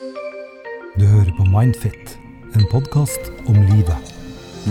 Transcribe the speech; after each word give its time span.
Du 0.00 1.02
hører 1.04 1.28
på 1.36 1.44
Mindfit, 1.44 2.14
en 2.56 2.62
podkast 2.70 3.26
om 3.50 3.58
livet. 3.68 4.12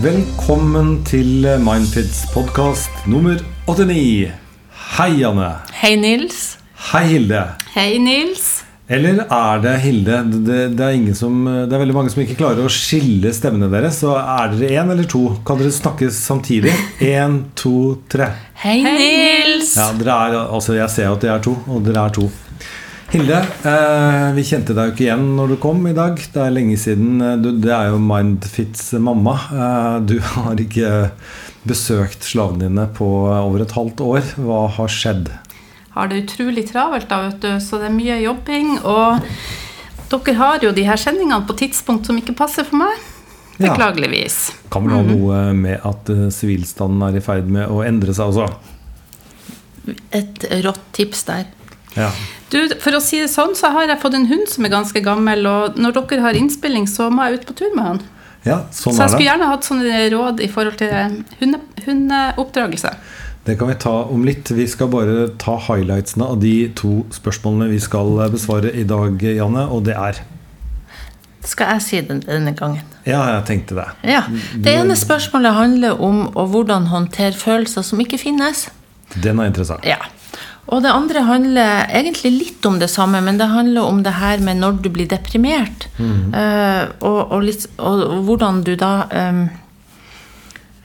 Velkommen 0.02 1.04
til 1.06 1.46
Mindfits 1.62 2.24
podkast 2.32 3.06
nummer 3.06 3.38
89. 3.68 4.32
Hei, 4.96 5.12
Anne. 5.28 5.52
Hei, 5.84 5.92
Nils. 6.02 6.40
Hei, 6.88 7.04
Hilde. 7.12 7.44
Hei, 7.76 8.00
Nils. 8.02 8.48
Eller 8.90 9.22
er 9.22 9.62
det 9.62 9.76
Hilde? 9.84 10.18
Det, 10.34 10.58
det, 10.74 10.88
er 10.88 10.98
ingen 10.98 11.14
som, 11.14 11.44
det 11.46 11.78
er 11.78 11.84
veldig 11.84 11.98
mange 12.00 12.10
som 12.10 12.24
ikke 12.26 12.40
klarer 12.42 12.66
å 12.66 12.74
skille 12.74 13.30
stemmene 13.30 13.70
deres. 13.70 14.02
Så 14.02 14.18
er 14.18 14.50
dere 14.58 14.82
én 14.82 14.90
eller 14.90 15.06
to? 15.06 15.28
Kan 15.46 15.62
dere 15.62 15.70
snakke 15.70 16.10
samtidig? 16.10 16.74
Én, 17.06 17.44
to, 17.54 18.00
tre. 18.10 18.32
Hei, 18.66 18.80
Nils. 18.82 19.76
Ja, 19.78 19.92
dere 19.94 20.22
er, 20.26 20.40
altså 20.50 20.74
Jeg 20.74 20.90
ser 20.90 21.14
at 21.14 21.22
dere 21.22 21.38
er 21.38 21.50
to, 21.52 21.54
og 21.70 21.86
dere 21.86 22.08
er 22.10 22.18
to. 22.18 22.32
Hilde, 23.10 23.40
eh, 23.66 24.28
vi 24.36 24.42
kjente 24.46 24.70
deg 24.70 24.86
jo 24.86 24.92
ikke 24.92 25.02
igjen 25.08 25.24
når 25.34 25.50
du 25.50 25.54
kom 25.58 25.80
i 25.90 25.94
dag. 25.96 26.14
Det 26.30 26.44
er 26.44 26.52
lenge 26.54 26.76
siden. 26.78 27.18
Du, 27.42 27.48
det 27.58 27.72
er 27.74 27.88
jo 27.90 27.98
Mindfits 27.98 28.92
mamma. 29.02 29.34
Eh, 29.50 29.96
du 30.06 30.20
har 30.36 30.62
ikke 30.62 31.10
besøkt 31.66 32.22
slavene 32.22 32.68
dine 32.68 32.86
på 32.94 33.08
over 33.32 33.64
et 33.64 33.74
halvt 33.74 34.04
år. 34.06 34.30
Hva 34.38 34.60
har 34.76 34.94
skjedd? 34.94 35.32
Har 35.96 36.12
det 36.12 36.22
utrolig 36.22 36.68
travelt, 36.70 37.10
da, 37.10 37.24
vet 37.26 37.42
du. 37.42 37.50
Så 37.58 37.82
det 37.82 37.90
er 37.90 37.98
mye 37.98 38.22
jobbing. 38.22 38.76
Og 38.86 39.26
dere 40.14 40.38
har 40.38 40.62
jo 40.70 40.70
de 40.78 40.86
her 40.86 41.02
sendingene 41.02 41.42
på 41.50 41.58
tidspunkt 41.66 42.06
som 42.06 42.22
ikke 42.22 42.38
passer 42.38 42.68
for 42.68 42.78
meg. 42.84 43.06
Ja. 43.58 43.74
Kan 43.74 44.86
vel 44.86 44.94
ha 44.94 45.02
noe 45.04 45.46
med 45.58 45.82
at 45.82 46.14
eh, 46.14 46.28
sivilstanden 46.30 47.02
er 47.10 47.18
i 47.18 47.26
ferd 47.26 47.50
med 47.50 47.66
å 47.66 47.82
endre 47.82 48.14
seg 48.14 48.30
også? 48.30 48.46
Et 50.14 50.52
rått 50.62 50.86
tips 50.94 51.26
der. 51.26 51.50
Ja. 51.96 52.10
Du, 52.50 52.58
For 52.82 52.94
å 52.96 53.00
si 53.02 53.18
det 53.22 53.30
sånn, 53.30 53.54
så 53.58 53.70
har 53.74 53.86
jeg 53.90 54.00
fått 54.02 54.14
en 54.14 54.26
hund 54.30 54.48
som 54.50 54.64
er 54.66 54.72
ganske 54.74 55.00
gammel, 55.02 55.46
og 55.46 55.76
når 55.78 55.92
dere 56.00 56.20
har 56.24 56.38
innspilling, 56.38 56.86
så 56.90 57.08
må 57.10 57.26
jeg 57.28 57.40
ut 57.40 57.46
på 57.46 57.56
tur 57.60 57.74
med 57.76 57.84
han. 57.84 58.00
ja, 58.44 58.60
sånn 58.72 58.94
Så 58.94 59.02
jeg 59.02 59.04
er 59.04 59.08
skulle 59.08 59.18
det. 59.24 59.30
gjerne 59.30 59.48
hatt 59.50 59.64
sånne 59.68 60.04
råd 60.14 60.40
i 60.40 60.48
forhold 60.48 60.78
til 60.78 60.92
hunde, 61.40 61.60
hundeoppdragelse. 61.86 62.94
Det 63.44 63.56
kan 63.58 63.68
vi 63.68 63.74
ta 63.80 63.94
om 64.12 64.24
litt. 64.24 64.50
Vi 64.52 64.66
skal 64.68 64.88
bare 64.92 65.28
ta 65.40 65.56
highlightsene 65.58 66.26
av 66.28 66.40
de 66.42 66.68
to 66.76 67.04
spørsmålene 67.10 67.70
vi 67.72 67.78
skal 67.80 68.18
besvare 68.30 68.72
i 68.76 68.84
dag, 68.84 69.16
Janne, 69.22 69.66
og 69.72 69.84
det 69.88 69.96
er 69.96 70.20
Skal 71.42 71.70
jeg 71.72 71.82
si 71.82 72.00
det 72.04 72.18
denne 72.26 72.52
gangen? 72.52 72.82
Ja, 73.06 73.22
jeg 73.38 73.44
tenkte 73.48 73.74
det. 73.78 73.86
Ja. 74.04 74.22
Det 74.60 74.74
ene 74.76 74.92
spørsmålet 74.98 75.54
handler 75.56 76.02
om 76.04 76.26
hvordan 76.36 76.90
håndtere 76.92 77.32
følelser 77.32 77.82
som 77.82 77.98
ikke 78.02 78.18
finnes. 78.20 78.66
Den 79.24 79.40
er 79.40 79.48
interessant. 79.48 79.80
Ja. 79.88 79.96
Og 80.70 80.82
det 80.84 80.92
andre 80.94 81.24
handler 81.26 81.88
egentlig 81.90 82.30
litt 82.36 82.66
om 82.68 82.78
det 82.78 82.90
samme, 82.92 83.20
men 83.26 83.40
det 83.40 83.48
handler 83.50 83.88
om 83.90 84.04
det 84.06 84.12
her 84.20 84.42
med 84.44 84.60
når 84.62 84.78
du 84.84 84.90
blir 84.94 85.08
deprimert. 85.10 85.88
Eh, 85.98 86.84
og, 87.00 87.20
og, 87.26 87.40
litt, 87.42 87.66
og, 87.78 88.04
og 88.06 88.22
hvordan 88.28 88.62
du 88.66 88.76
da 88.78 88.92
um, 89.10 89.40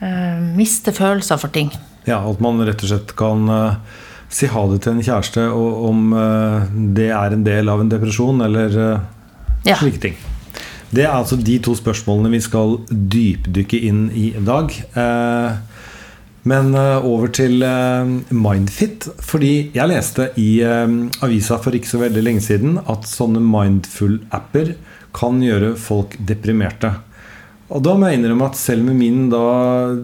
uh, 0.02 0.42
mister 0.58 0.96
følelser 0.96 1.38
for 1.42 1.54
ting. 1.54 1.70
Ja, 2.10 2.20
At 2.26 2.42
man 2.42 2.62
rett 2.66 2.82
og 2.82 2.92
slett 2.92 3.14
kan 3.18 3.46
uh, 3.50 4.02
si 4.30 4.50
ha 4.50 4.66
det 4.72 4.82
til 4.84 4.96
en 4.96 5.06
kjæreste, 5.06 5.48
og 5.54 5.90
om 5.90 6.16
det 6.98 7.12
er 7.14 7.36
en 7.38 7.46
del 7.46 7.70
av 7.70 7.86
en 7.86 7.92
depresjon, 7.92 8.42
eller 8.46 8.80
Ja. 9.66 9.78
slike 9.80 10.02
ting. 10.02 10.18
Det 10.96 11.04
er 11.04 11.14
altså 11.14 11.38
de 11.40 11.58
to 11.64 11.74
spørsmålene 11.76 12.32
vi 12.36 12.42
skal 12.44 12.78
dypdykke 12.90 13.80
inn 13.88 14.06
i 14.14 14.30
i 14.36 14.44
dag. 14.46 14.72
Eh, 14.96 15.56
men 16.50 16.76
eh, 16.78 17.06
over 17.06 17.32
til 17.34 17.64
eh, 17.66 18.12
Mindfit. 18.34 19.08
Fordi 19.26 19.72
jeg 19.76 19.90
leste 19.92 20.30
i 20.42 20.50
eh, 20.66 20.98
avisa 21.26 21.58
for 21.62 21.76
ikke 21.76 21.90
så 21.90 22.02
veldig 22.04 22.24
lenge 22.26 22.46
siden 22.46 22.78
at 22.82 23.10
sånne 23.10 23.42
mindful-apper 23.42 24.76
kan 25.16 25.42
gjøre 25.42 25.74
folk 25.80 26.18
deprimerte. 26.28 26.92
Og 27.74 27.82
da 27.82 27.96
må 27.98 28.12
jeg 28.12 28.20
innrømme 28.20 28.46
at 28.52 28.60
selv 28.60 28.86
med 28.86 29.00
min 29.00 29.24
da 29.32 29.46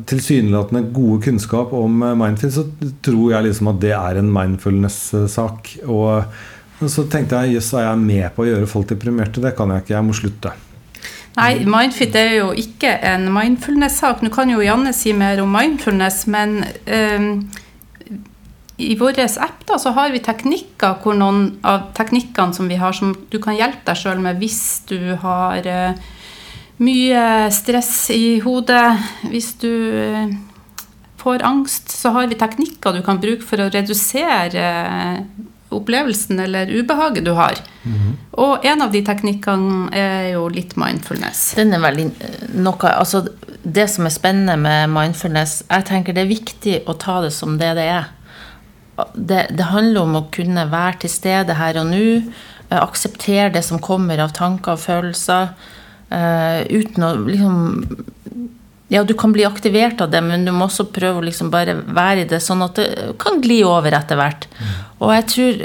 tilsynelatende 0.09 0.87
gode 0.95 1.19
kunnskap 1.27 1.75
om 1.77 1.99
Mindfit, 2.17 2.55
så 2.55 2.65
tror 3.05 3.35
jeg 3.35 3.51
liksom 3.51 3.69
at 3.69 3.83
det 3.83 3.93
er 3.93 4.17
en 4.17 4.31
mindfulness-sak. 4.33 5.75
Og 5.85 6.89
så 6.89 7.05
tenkte 7.05 7.43
jeg 7.43 7.59
jøss, 7.59 7.69
er 7.77 7.85
jeg 7.85 8.01
med 8.01 8.31
på 8.33 8.47
å 8.47 8.49
gjøre 8.49 8.71
folk 8.71 8.89
deprimerte? 8.89 9.43
Det 9.45 9.53
kan 9.59 9.75
jeg 9.75 9.85
ikke, 9.85 9.93
jeg 9.93 10.07
må 10.09 10.17
slutte. 10.17 10.55
Nei, 11.37 11.63
Mindfit 11.63 12.15
er 12.19 12.33
jo 12.41 12.49
ikke 12.51 12.91
en 13.07 13.29
mindfulness-sak. 13.31 14.19
Nå 14.23 14.31
kan 14.33 14.51
jo 14.51 14.63
Janne 14.63 14.91
si 14.95 15.13
mer 15.15 15.39
om 15.43 15.53
mindfulness, 15.55 16.25
men 16.31 16.57
um, 16.91 17.29
i 18.81 18.95
vår 18.99 19.21
app 19.23 19.63
da, 19.69 19.77
så 19.79 19.93
har 19.95 20.11
vi 20.11 20.19
teknikker 20.23 20.99
hvor 21.03 21.15
noen 21.15 21.61
av 21.63 21.91
teknikkene 21.95 22.57
som 22.57 22.67
vi 22.67 22.79
har, 22.81 22.95
som 22.97 23.13
du 23.31 23.39
kan 23.39 23.55
hjelpe 23.55 23.85
deg 23.87 23.99
sjøl 24.01 24.19
med 24.23 24.41
hvis 24.41 24.61
du 24.89 25.15
har 25.21 25.67
uh, 25.71 26.13
mye 26.81 27.25
stress 27.53 28.09
i 28.11 28.41
hodet, 28.43 28.89
hvis 29.31 29.53
du 29.61 29.71
uh, 29.71 30.33
får 31.21 31.45
angst, 31.45 31.93
så 31.93 32.11
har 32.15 32.27
vi 32.27 32.39
teknikker 32.39 32.97
du 32.97 33.03
kan 33.05 33.21
bruke 33.21 33.45
for 33.45 33.61
å 33.61 33.69
redusere 33.71 34.65
eh, 34.65 35.19
opplevelsen 35.71 36.39
eller 36.43 36.69
ubehaget 36.71 37.25
du 37.25 37.31
har. 37.37 37.59
Og 38.39 38.65
en 38.65 38.85
av 38.85 38.91
de 38.93 39.01
teknikkene 39.05 39.89
er 39.97 40.31
jo 40.35 40.45
litt 40.53 40.75
mindfulness. 40.79 41.51
Den 41.57 41.73
er 41.73 41.83
veldig 41.83 42.07
eh, 42.21 42.47
noe 42.61 42.91
Altså, 42.91 43.23
det 43.63 43.87
som 43.93 44.07
er 44.07 44.13
spennende 44.13 44.55
med 44.57 44.89
mindfulness 44.89 45.59
Jeg 45.69 45.85
tenker 45.89 46.15
det 46.17 46.23
er 46.23 46.31
viktig 46.31 46.75
å 46.89 46.95
ta 46.97 47.19
det 47.25 47.33
som 47.35 47.57
det 47.61 47.73
det 47.77 47.87
er. 47.97 48.09
Det, 49.15 49.43
det 49.57 49.69
handler 49.71 50.05
om 50.05 50.17
å 50.19 50.25
kunne 50.33 50.67
være 50.69 51.03
til 51.03 51.13
stede 51.13 51.57
her 51.57 51.79
og 51.81 51.91
nå. 51.91 52.05
eh, 52.69 52.79
Akseptere 52.81 53.51
det 53.55 53.65
som 53.67 53.81
kommer 53.81 54.21
av 54.21 54.35
tanker 54.37 54.77
og 54.77 54.83
følelser. 54.85 55.53
Uh, 56.11 56.67
uten 56.67 57.05
å 57.07 57.09
liksom 57.23 57.59
Ja, 58.91 59.03
du 59.07 59.13
kan 59.15 59.31
bli 59.31 59.45
aktivert 59.47 60.01
av 60.03 60.11
det, 60.11 60.19
men 60.25 60.43
du 60.45 60.51
må 60.51 60.65
også 60.67 60.89
prøve 60.91 61.21
å 61.21 61.23
liksom 61.23 61.51
bare 61.53 61.77
være 61.79 62.25
i 62.25 62.27
det, 62.27 62.41
sånn 62.43 62.63
at 62.65 62.75
det 62.75 62.87
kan 63.21 63.39
gli 63.43 63.61
over 63.63 63.95
etter 63.95 64.19
hvert. 64.19 64.49
Og 64.99 65.13
jeg 65.15 65.27
tror, 65.31 65.61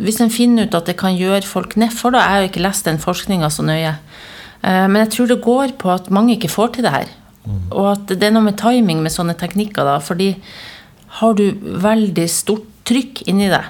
hvis 0.00 0.20
en 0.22 0.30
finner 0.30 0.68
ut 0.68 0.76
at 0.78 0.86
det 0.86 0.94
kan 1.00 1.16
gjøre 1.18 1.42
folk 1.48 1.74
nedfor, 1.80 2.14
da 2.14 2.22
Jeg 2.22 2.30
har 2.30 2.44
jo 2.44 2.50
ikke 2.52 2.66
lest 2.68 2.86
den 2.86 3.02
forskninga 3.02 3.50
så 3.50 3.66
nøye. 3.66 3.96
Eh, 4.62 4.86
Men 4.86 5.02
jeg 5.02 5.10
tror 5.16 5.26
det 5.26 5.42
går 5.42 5.74
på 5.82 5.90
at 5.90 6.10
mange 6.10 6.36
ikke 6.36 6.52
får 6.52 6.74
til 6.76 6.86
det 6.86 6.94
her. 6.94 7.10
Og 7.72 7.86
at 7.96 8.06
det 8.06 8.22
er 8.22 8.30
noe 8.36 8.44
med 8.46 8.58
timing 8.60 9.02
med 9.02 9.10
sånne 9.10 9.34
teknikker, 9.34 9.82
da. 9.84 9.98
Fordi 9.98 10.36
har 11.20 11.34
du 11.34 11.50
veldig 11.58 12.28
stort 12.30 12.66
trykk 12.84 13.24
inni 13.26 13.48
deg, 13.50 13.64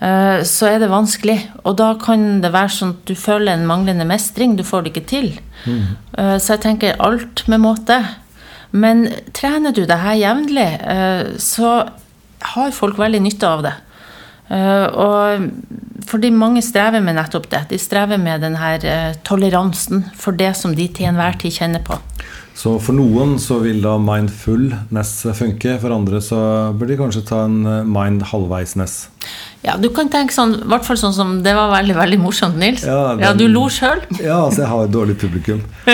så 0.00 0.64
er 0.70 0.78
det 0.80 0.86
vanskelig. 0.88 1.36
Og 1.68 1.74
da 1.76 1.90
kan 2.00 2.40
det 2.40 2.54
være 2.54 2.72
sånn 2.72 2.94
at 2.94 3.02
du 3.10 3.12
føler 3.18 3.52
en 3.52 3.66
manglende 3.68 4.06
mestring. 4.08 4.54
Du 4.56 4.64
får 4.64 4.86
det 4.86 4.94
ikke 4.94 5.08
til. 5.10 5.28
Mm. 5.68 6.38
Så 6.40 6.54
jeg 6.54 6.62
tenker 6.64 7.02
alt 7.04 7.42
med 7.52 7.60
måte. 7.60 7.98
Men 8.70 9.08
trener 9.34 9.74
du 9.74 9.82
det 9.86 9.98
her 9.98 10.18
jevnlig, 10.18 10.68
eh, 10.80 11.36
så 11.42 11.72
har 12.54 12.74
folk 12.74 12.98
veldig 12.98 13.22
nytte 13.24 13.48
av 13.48 13.64
det. 13.66 13.74
Eh, 14.50 14.86
Og 14.90 15.50
fordi 16.10 16.30
mange 16.34 16.62
strever 16.64 17.00
med 17.04 17.14
nettopp 17.14 17.46
det. 17.52 17.68
De 17.70 17.78
strever 17.78 18.18
med 18.18 18.40
den 18.42 18.56
her 18.58 18.82
eh, 18.84 19.12
toleransen 19.24 20.04
for 20.18 20.32
det 20.34 20.56
som 20.58 20.74
de 20.74 20.88
til 20.88 21.06
enhver 21.06 21.36
tid 21.38 21.52
kjenner 21.54 21.84
på. 21.86 21.98
Så 22.60 22.74
for 22.82 22.92
noen 22.92 23.36
så 23.40 23.60
vil 23.62 23.78
da 23.80 23.94
mindfulness 24.02 25.12
funke. 25.38 25.76
For 25.80 25.94
andre 25.94 26.18
så 26.20 26.40
bør 26.76 26.90
de 26.90 26.96
kanskje 26.98 27.22
ta 27.28 27.44
en 27.46 27.60
eh, 27.64 27.84
mind 27.86 28.22
halvveisness. 28.32 28.96
Ja, 29.62 29.76
du 29.76 29.88
kan 29.94 30.08
tenke 30.10 30.32
sånn, 30.34 30.56
i 30.64 30.68
hvert 30.72 30.84
fall 30.88 30.96
sånn 30.96 31.12
som 31.14 31.32
Det 31.44 31.52
var 31.54 31.70
veldig 31.74 31.94
veldig 31.98 32.18
morsomt, 32.20 32.56
Nils. 32.58 32.82
Ja, 32.88 33.14
Ja, 33.20 33.32
du 33.36 33.46
lo 33.48 33.68
sjøl. 33.70 34.02
Ja, 34.24 34.40
altså 34.48 34.64
jeg 34.64 34.70
har 34.72 34.84
et 34.88 34.94
dårlig 34.96 35.16
publikum. 35.20 35.62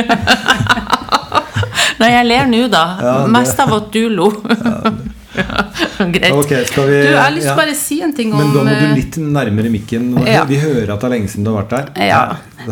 Nei, 2.00 2.10
jeg 2.12 2.26
ler 2.28 2.48
nå, 2.50 2.64
da. 2.72 2.84
Ja, 3.00 3.12
det- 3.24 3.30
Mest 3.32 3.60
av 3.60 3.72
at 3.74 3.92
du 3.92 4.08
lo. 4.08 4.30
Greit. 6.16 6.32
Okay, 6.32 6.64
vi 6.64 6.84
Du, 6.86 6.92
jeg 6.92 7.18
har 7.18 7.32
lyst 7.34 7.46
til 7.46 7.50
ja. 7.50 7.56
å 7.56 7.60
bare 7.60 7.76
si 7.78 7.98
en 8.04 8.14
ting 8.16 8.32
om 8.32 8.40
Men 8.40 8.52
da 8.54 8.64
må 8.66 8.76
du 8.76 8.84
eh, 8.86 8.94
litt 8.98 9.18
nærmere 9.20 9.72
mikken. 9.72 10.12
Ja. 10.26 10.44
Vi 10.48 10.60
hører 10.62 10.94
at 10.94 11.02
det 11.02 11.08
er 11.08 11.14
lenge 11.16 11.32
siden 11.32 11.46
du 11.46 11.52
har 11.52 11.64
vært 11.64 11.74
der. 11.74 12.06
Ja. 12.10 12.22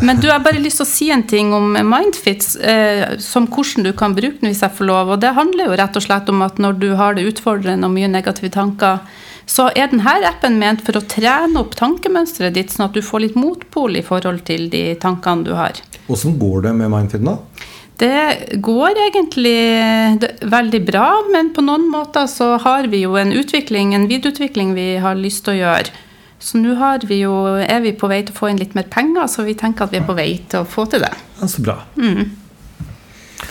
Men 0.01 0.19
du, 0.19 0.29
jeg 0.29 0.35
har 0.35 0.45
bare 0.45 0.63
lyst 0.63 0.81
til 0.81 0.87
å 0.87 0.91
si 0.91 1.11
en 1.15 1.27
ting 1.31 1.53
om 1.55 1.77
Mindfits, 1.77 2.55
eh, 2.57 3.05
som 3.23 3.47
hvordan 3.51 3.87
du 3.87 3.93
kan 3.97 4.17
bruke 4.17 4.41
den 4.41 4.51
hvis 4.53 4.65
jeg 4.65 4.77
får 4.79 4.91
lov. 4.91 5.15
Og 5.15 5.23
det 5.23 5.35
handler 5.37 5.71
jo 5.71 5.79
rett 5.83 6.01
og 6.01 6.07
slett 6.07 6.33
om 6.33 6.43
at 6.47 6.59
når 6.63 6.81
du 6.83 6.91
har 6.99 7.19
det 7.19 7.29
utfordrende 7.31 7.91
og 7.91 7.95
mye 7.95 8.11
negative 8.11 8.53
tanker, 8.55 9.05
så 9.47 9.69
er 9.77 9.91
denne 9.93 10.15
appen 10.25 10.57
ment 10.61 10.83
for 10.87 10.97
å 10.97 11.05
trene 11.05 11.61
opp 11.61 11.75
tankemønsteret 11.77 12.57
ditt, 12.57 12.73
sånn 12.73 12.89
at 12.89 12.97
du 12.97 13.03
får 13.05 13.27
litt 13.27 13.37
motpol 13.39 13.99
i 13.99 14.05
forhold 14.05 14.45
til 14.49 14.71
de 14.73 14.87
tankene 15.01 15.45
du 15.45 15.53
har. 15.59 15.81
Åssen 16.09 16.39
går 16.41 16.67
det 16.67 16.75
med 16.77 16.93
mindfit 16.93 17.25
nå? 17.25 17.37
Det 17.97 18.59
går 18.59 18.99
egentlig 19.09 19.59
veldig 20.51 20.81
bra, 20.87 21.09
men 21.31 21.53
på 21.55 21.63
noen 21.63 21.87
måter 21.93 22.27
så 22.31 22.57
har 22.59 22.89
vi 22.91 23.05
jo 23.05 23.15
en 23.21 23.31
utvikling, 23.33 23.95
en 23.95 24.09
videreutvikling 24.11 24.75
vi 24.75 24.97
har 25.03 25.15
lyst 25.19 25.45
til 25.47 25.55
å 25.55 25.61
gjøre. 25.61 25.95
Så 26.43 26.59
nå 26.61 26.75
har 26.77 27.07
vi 27.09 27.23
jo, 27.23 27.33
er 27.63 27.81
vi 27.85 27.95
på 27.97 28.11
vei 28.11 28.21
til 28.27 28.35
å 28.35 28.41
få 28.41 28.51
inn 28.51 28.59
litt 28.61 28.75
mer 28.77 28.89
penger, 28.93 29.29
så 29.31 29.47
vi 29.47 29.55
tenker 29.57 29.87
at 29.87 29.95
vi 29.95 30.03
er 30.03 30.09
på 30.09 30.17
vei 30.19 30.33
til 30.51 30.65
å 30.65 30.69
få 30.69 30.85
til 30.91 31.05
det. 31.07 31.13
Ja, 31.39 31.49
så 31.49 31.63
bra. 31.65 31.79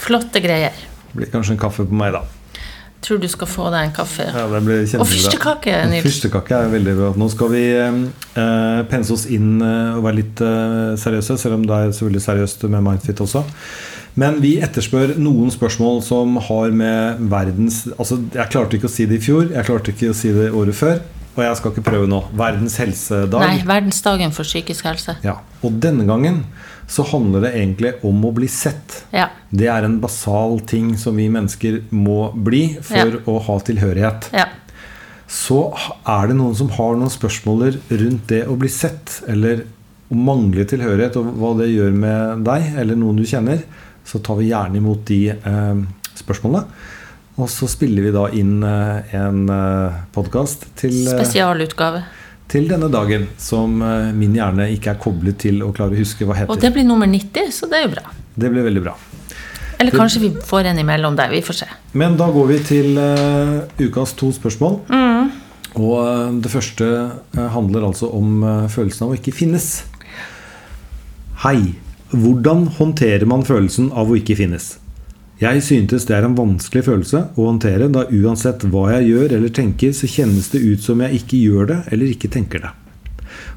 Flotte 0.04 0.44
greier. 0.44 0.76
Det 1.08 1.22
blir 1.22 1.32
kanskje 1.32 1.56
en 1.56 1.62
kaffe 1.64 1.88
på 1.88 1.96
meg, 1.98 2.14
da. 2.14 2.22
tror 3.04 3.20
du 3.20 3.28
skal 3.32 3.50
få 3.50 3.70
deg 3.74 3.88
en 3.88 3.96
kaffe. 3.96 4.28
Ja, 4.28 4.44
det 4.52 4.62
blir 4.68 4.84
kjempebra. 4.84 5.08
Og 5.08 5.10
fyrstekake, 5.12 5.80
Nils. 5.92 6.06
Fyrstekake 6.06 6.60
er 6.68 6.70
veldig 6.72 6.94
bra. 7.00 7.10
Nå 7.20 7.32
skal 7.32 7.52
vi 7.56 7.64
eh, 7.80 8.84
pense 8.92 9.16
oss 9.16 9.26
inn 9.32 9.58
eh, 9.64 9.98
og 9.98 10.06
være 10.06 10.20
litt 10.20 10.44
eh, 10.46 10.94
seriøse, 11.00 11.40
selv 11.42 11.58
om 11.58 11.66
det 11.68 11.80
er 11.80 11.98
selvfølgelig 11.98 12.24
seriøst 12.28 12.68
med 12.76 12.86
Mindfit 12.92 13.24
også. 13.26 13.44
Men 14.20 14.38
vi 14.44 14.60
etterspør 14.62 15.16
noen 15.18 15.50
spørsmål 15.54 16.04
som 16.06 16.36
har 16.50 16.70
med 16.76 17.22
verdens 17.32 17.80
Altså, 17.98 18.20
jeg 18.36 18.52
klarte 18.54 18.78
ikke 18.78 18.90
å 18.90 18.94
si 18.94 19.08
det 19.10 19.18
i 19.18 19.24
fjor, 19.26 19.48
jeg 19.56 19.66
klarte 19.66 19.94
ikke 19.96 20.12
å 20.14 20.18
si 20.18 20.30
det 20.36 20.52
året 20.54 20.78
før, 20.78 21.00
og 21.34 21.42
jeg 21.42 21.58
skal 21.58 21.74
ikke 21.74 21.86
prøve 21.88 22.10
nå. 22.12 22.20
Verdens 22.38 22.76
helsedag. 22.78 23.42
Nei, 23.42 23.64
verdensdagen 23.66 24.36
for 24.36 24.46
psykisk 24.46 24.86
helse. 24.86 25.16
Ja. 25.26 25.40
Og 25.66 25.80
denne 25.82 26.06
gangen 26.06 26.44
så 26.94 27.06
handler 27.10 27.48
det 27.48 27.54
egentlig 27.58 27.94
om 28.06 28.20
å 28.28 28.34
bli 28.36 28.46
sett. 28.52 29.00
Ja. 29.16 29.30
Det 29.50 29.70
er 29.72 29.88
en 29.88 29.98
basal 30.04 30.60
ting 30.70 30.94
som 31.00 31.18
vi 31.18 31.30
mennesker 31.34 31.80
må 31.96 32.28
bli 32.36 32.76
for 32.86 33.18
Ja. 33.18 33.24
å 33.26 33.40
ha 33.42 33.58
tilhørighet. 33.60 34.30
ja. 34.34 34.46
Så 35.34 35.74
er 36.06 36.28
det 36.28 36.36
noen 36.38 36.54
som 36.54 36.68
har 36.70 36.94
noen 37.00 37.10
spørsmål 37.10 37.80
rundt 37.90 38.28
det 38.28 38.44
å 38.46 38.58
bli 38.60 38.70
sett, 38.70 39.24
eller 39.28 39.64
å 40.12 40.16
mangle 40.16 40.66
tilhørighet, 40.70 41.16
og 41.18 41.32
hva 41.40 41.58
det 41.58 41.72
gjør 41.74 41.92
med 41.98 42.44
deg, 42.46 42.68
eller 42.78 42.96
noen 43.00 43.16
du 43.18 43.24
kjenner, 43.26 43.64
så 44.06 44.20
tar 44.20 44.40
vi 44.40 44.50
gjerne 44.52 44.80
imot 44.80 45.06
de 45.08 45.22
eh, 45.34 45.86
spørsmålene. 46.20 46.66
Og 47.42 47.50
så 47.50 47.66
spiller 47.70 48.06
vi 48.06 48.12
da 48.14 48.28
inn 48.38 48.60
eh, 48.68 49.16
en 49.18 49.48
eh, 49.50 50.02
podkast 50.14 50.68
til, 50.78 50.94
eh, 51.08 51.16
Spesialutgave. 51.16 52.04
til 52.48 52.68
denne 52.70 52.92
dagen, 52.94 53.26
som 53.42 53.82
eh, 53.82 54.12
min 54.14 54.36
hjerne 54.38 54.70
ikke 54.76 54.94
er 54.94 55.00
koblet 55.02 55.40
til 55.42 55.64
å 55.66 55.72
klare 55.74 55.98
å 55.98 56.02
huske 56.04 56.28
hva 56.30 56.38
heter. 56.38 56.54
Og 56.54 56.62
det 56.62 56.70
blir 56.76 56.86
nummer 56.86 57.10
90, 57.10 57.50
så 57.56 57.70
det 57.72 57.80
er 57.80 57.88
jo 57.88 57.96
bra. 57.96 58.14
Det 58.36 58.52
blir 58.54 58.68
veldig 58.68 58.84
bra. 58.86 58.94
Eller 59.82 59.98
kanskje 59.98 60.22
vi 60.22 60.30
får 60.46 60.70
en 60.70 60.80
imellom 60.80 61.16
der. 61.18 61.32
Vi 61.34 61.42
får 61.44 61.64
se. 61.64 61.68
Men 61.98 62.14
da 62.20 62.30
går 62.32 62.46
vi 62.54 62.60
til 62.64 62.94
uh, 62.96 63.66
ukas 63.82 64.14
to 64.16 64.30
spørsmål. 64.32 64.78
Og 65.74 65.96
uh, 65.98 66.30
det 66.40 66.52
første 66.54 66.86
uh, 66.86 67.48
handler 67.52 67.90
altså 67.90 68.08
om 68.14 68.46
følelsen 68.72 69.08
av 69.08 69.12
å 69.12 69.18
ikke 69.18 69.34
finnes. 69.36 69.82
Hei. 71.44 71.74
Hvordan 72.14 72.68
håndterer 72.78 73.26
man 73.26 73.42
følelsen 73.42 73.88
av 73.98 74.12
å 74.12 74.16
ikke 74.20 74.36
finnes? 74.38 74.76
Jeg 75.42 75.64
syntes 75.66 76.04
det 76.06 76.14
er 76.14 76.28
en 76.28 76.36
vanskelig 76.38 76.84
følelse 76.86 77.24
å 77.34 77.48
håndtere, 77.48 77.88
da 77.90 78.04
uansett 78.06 78.68
hva 78.70 78.84
jeg 78.92 79.08
gjør 79.08 79.34
eller 79.40 79.50
tenker, 79.50 79.96
så 79.98 80.06
kjennes 80.06 80.52
det 80.54 80.62
ut 80.62 80.86
som 80.86 81.02
jeg 81.02 81.24
ikke 81.24 81.40
gjør 81.42 81.72
det 81.72 81.80
eller 81.96 82.14
ikke 82.14 82.30
tenker 82.36 82.62
det. 82.68 82.72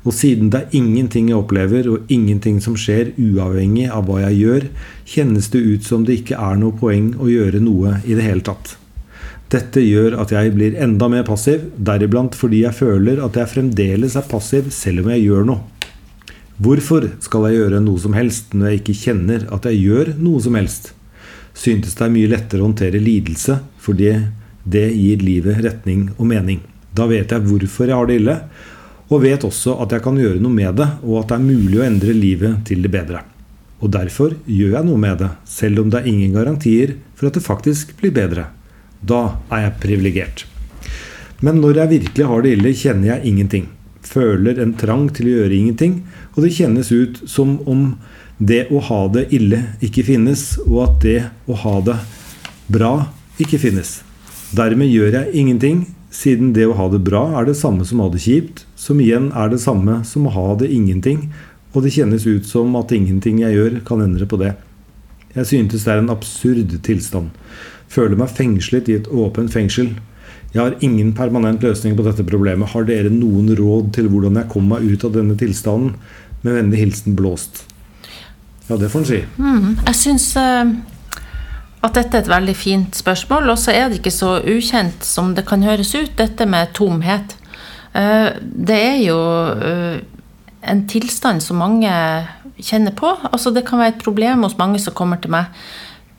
Og 0.09 0.17
siden 0.17 0.49
det 0.55 0.63
er 0.63 0.79
ingenting 0.81 1.29
jeg 1.29 1.37
opplever 1.37 1.91
og 1.93 2.09
ingenting 2.09 2.63
som 2.65 2.81
skjer 2.81 3.13
uavhengig 3.21 3.91
av 3.93 4.09
hva 4.09 4.23
jeg 4.25 4.41
gjør, 4.41 4.67
kjennes 5.05 5.53
det 5.53 5.65
ut 5.67 5.85
som 5.93 6.09
det 6.09 6.23
ikke 6.23 6.41
er 6.49 6.57
noe 6.57 6.81
poeng 6.81 7.13
å 7.21 7.29
gjøre 7.29 7.61
noe 7.61 7.99
i 8.09 8.17
det 8.17 8.25
hele 8.25 8.47
tatt. 8.47 8.79
Dette 9.53 9.85
gjør 9.85 10.17
at 10.25 10.33
jeg 10.33 10.57
blir 10.57 10.81
enda 10.81 11.13
mer 11.13 11.29
passiv, 11.29 11.69
deriblant 11.77 12.35
fordi 12.35 12.65
jeg 12.65 12.81
føler 12.81 13.21
at 13.21 13.37
jeg 13.37 13.53
fremdeles 13.53 14.17
er 14.17 14.31
passiv 14.33 14.73
selv 14.75 15.05
om 15.05 15.13
jeg 15.13 15.29
gjør 15.29 15.51
noe. 15.53 15.76
Hvorfor 16.57 17.05
skal 17.21 17.51
jeg 17.51 17.59
gjøre 17.59 17.83
noe 17.85 18.01
som 18.01 18.15
helst 18.17 18.55
når 18.57 18.71
jeg 18.71 18.81
ikke 18.81 19.01
kjenner 19.03 19.43
at 19.53 19.67
jeg 19.69 19.83
gjør 19.83 20.15
noe 20.17 20.41
som 20.41 20.57
helst? 20.57 20.95
Syntes 21.57 21.97
det 21.99 22.07
er 22.07 22.15
mye 22.15 22.31
lettere 22.33 22.63
å 22.63 22.69
håndtere 22.71 23.01
lidelse, 23.03 23.59
fordi 23.77 24.15
det 24.65 24.87
gir 24.97 25.21
livet 25.25 25.61
retning 25.67 26.09
og 26.17 26.25
mening. 26.31 26.63
Da 26.97 27.05
vet 27.11 27.33
jeg 27.33 27.45
hvorfor 27.45 27.91
jeg 27.91 27.97
har 27.97 28.09
det 28.09 28.19
ille, 28.23 28.39
og 29.07 29.23
vet 29.23 29.45
også 29.45 29.77
at 29.85 29.93
jeg 29.93 30.05
kan 30.09 30.17
gjøre 30.19 30.41
noe 30.41 30.57
med 30.57 30.81
det, 30.81 30.89
og 31.05 31.21
at 31.21 31.31
det 31.31 31.37
er 31.37 31.45
mulig 31.45 31.79
å 31.79 31.87
endre 31.87 32.17
livet 32.17 32.65
til 32.69 32.81
det 32.83 32.95
bedre. 32.95 33.23
Og 33.85 33.93
derfor 33.93 34.33
gjør 34.49 34.79
jeg 34.79 34.89
noe 34.89 35.05
med 35.05 35.21
det, 35.21 35.31
selv 35.45 35.85
om 35.85 35.93
det 35.93 36.01
er 36.01 36.11
ingen 36.11 36.35
garantier 36.35 36.97
for 37.15 37.29
at 37.29 37.37
det 37.37 37.45
faktisk 37.45 37.93
blir 38.01 38.17
bedre. 38.17 38.49
Da 39.05 39.43
er 39.53 39.69
jeg 39.69 39.81
privilegert. 39.85 40.47
Men 41.45 41.61
når 41.61 41.83
jeg 41.83 41.99
virkelig 41.99 42.33
har 42.33 42.43
det 42.43 42.57
ille, 42.57 42.73
kjenner 42.73 43.13
jeg 43.13 43.29
ingenting. 43.29 43.67
Føler 44.07 44.61
en 44.63 44.75
trang 44.79 45.09
til 45.15 45.29
å 45.29 45.35
gjøre 45.41 45.57
ingenting, 45.57 46.01
og 46.35 46.45
det 46.45 46.55
kjennes 46.55 46.93
ut 46.95 47.23
som 47.29 47.57
om 47.67 47.89
det 48.39 48.67
å 48.71 48.83
ha 48.85 49.01
det 49.13 49.27
ille 49.35 49.63
ikke 49.85 50.05
finnes, 50.07 50.55
og 50.67 50.83
at 50.85 50.97
det 51.03 51.19
å 51.49 51.57
ha 51.65 51.77
det 51.85 51.97
bra 52.73 52.93
ikke 53.43 53.61
finnes. 53.61 54.01
Dermed 54.57 54.93
gjør 54.93 55.19
jeg 55.19 55.35
ingenting, 55.43 55.85
siden 56.13 56.53
det 56.57 56.69
å 56.69 56.77
ha 56.79 56.87
det 56.93 57.03
bra 57.05 57.25
er 57.41 57.49
det 57.49 57.57
samme 57.59 57.85
som 57.85 58.01
å 58.01 58.07
ha 58.07 58.15
det 58.15 58.23
kjipt, 58.25 58.65
som 58.79 59.01
igjen 59.03 59.31
er 59.37 59.51
det 59.53 59.61
samme 59.65 60.01
som 60.09 60.29
å 60.29 60.35
ha 60.37 60.49
det 60.61 60.71
ingenting, 60.73 61.27
og 61.75 61.85
det 61.85 61.93
kjennes 61.97 62.25
ut 62.25 62.47
som 62.49 62.77
at 62.79 62.95
ingenting 62.95 63.43
jeg 63.43 63.57
gjør, 63.57 63.81
kan 63.85 64.05
endre 64.05 64.29
på 64.29 64.39
det. 64.41 64.55
Jeg 65.37 65.51
syntes 65.51 65.85
det 65.85 65.93
er 65.93 66.01
en 66.01 66.13
absurd 66.13 66.73
tilstand. 66.87 67.33
Føler 67.93 68.17
meg 68.17 68.33
fengslet 68.33 68.89
i 68.89 68.97
et 68.97 69.11
åpent 69.13 69.53
fengsel. 69.53 69.93
Jeg 70.55 70.63
har 70.63 70.77
ingen 70.85 71.13
permanent 71.17 71.65
løsning 71.65 71.97
på 71.99 72.05
dette 72.07 72.25
problemet. 72.27 72.71
Har 72.73 72.87
dere 72.89 73.13
noen 73.13 73.51
råd 73.59 73.93
til 73.97 74.11
hvordan 74.13 74.39
jeg 74.41 74.51
kommer 74.53 74.77
meg 74.77 74.93
ut 74.93 75.07
av 75.07 75.17
denne 75.17 75.37
tilstanden? 75.39 75.97
Med 76.45 76.57
vennlig 76.61 76.85
hilsen 76.85 77.17
Blåst. 77.19 77.65
Ja, 78.69 78.77
det 78.77 78.91
får 78.93 79.03
en 79.03 79.09
si. 79.09 79.19
Jeg 79.87 79.97
syns 79.99 80.29
eh, 80.41 80.75
at 81.87 81.99
dette 81.99 82.19
er 82.19 82.25
et 82.25 82.31
veldig 82.31 82.57
fint 82.59 82.99
spørsmål, 82.99 83.51
og 83.53 83.59
så 83.61 83.75
er 83.75 83.89
det 83.89 84.01
ikke 84.01 84.15
så 84.15 84.37
ukjent 84.43 85.07
som 85.07 85.35
det 85.37 85.47
kan 85.49 85.65
høres 85.67 85.95
ut, 85.95 86.15
dette 86.19 86.47
med 86.51 86.73
tomhet. 86.77 87.37
Eh, 87.95 88.31
det 88.43 88.79
er 88.79 88.99
jo 89.05 89.19
eh, 89.55 89.99
en 90.67 90.87
tilstand 90.91 91.45
som 91.45 91.61
mange 91.63 91.93
kjenner 92.59 92.95
på. 92.97 93.13
Altså, 93.31 93.53
det 93.55 93.67
kan 93.69 93.81
være 93.83 93.97
et 93.97 94.03
problem 94.03 94.47
hos 94.47 94.59
mange 94.59 94.81
som 94.83 94.97
kommer 94.97 95.21
til 95.23 95.35
meg. 95.37 95.53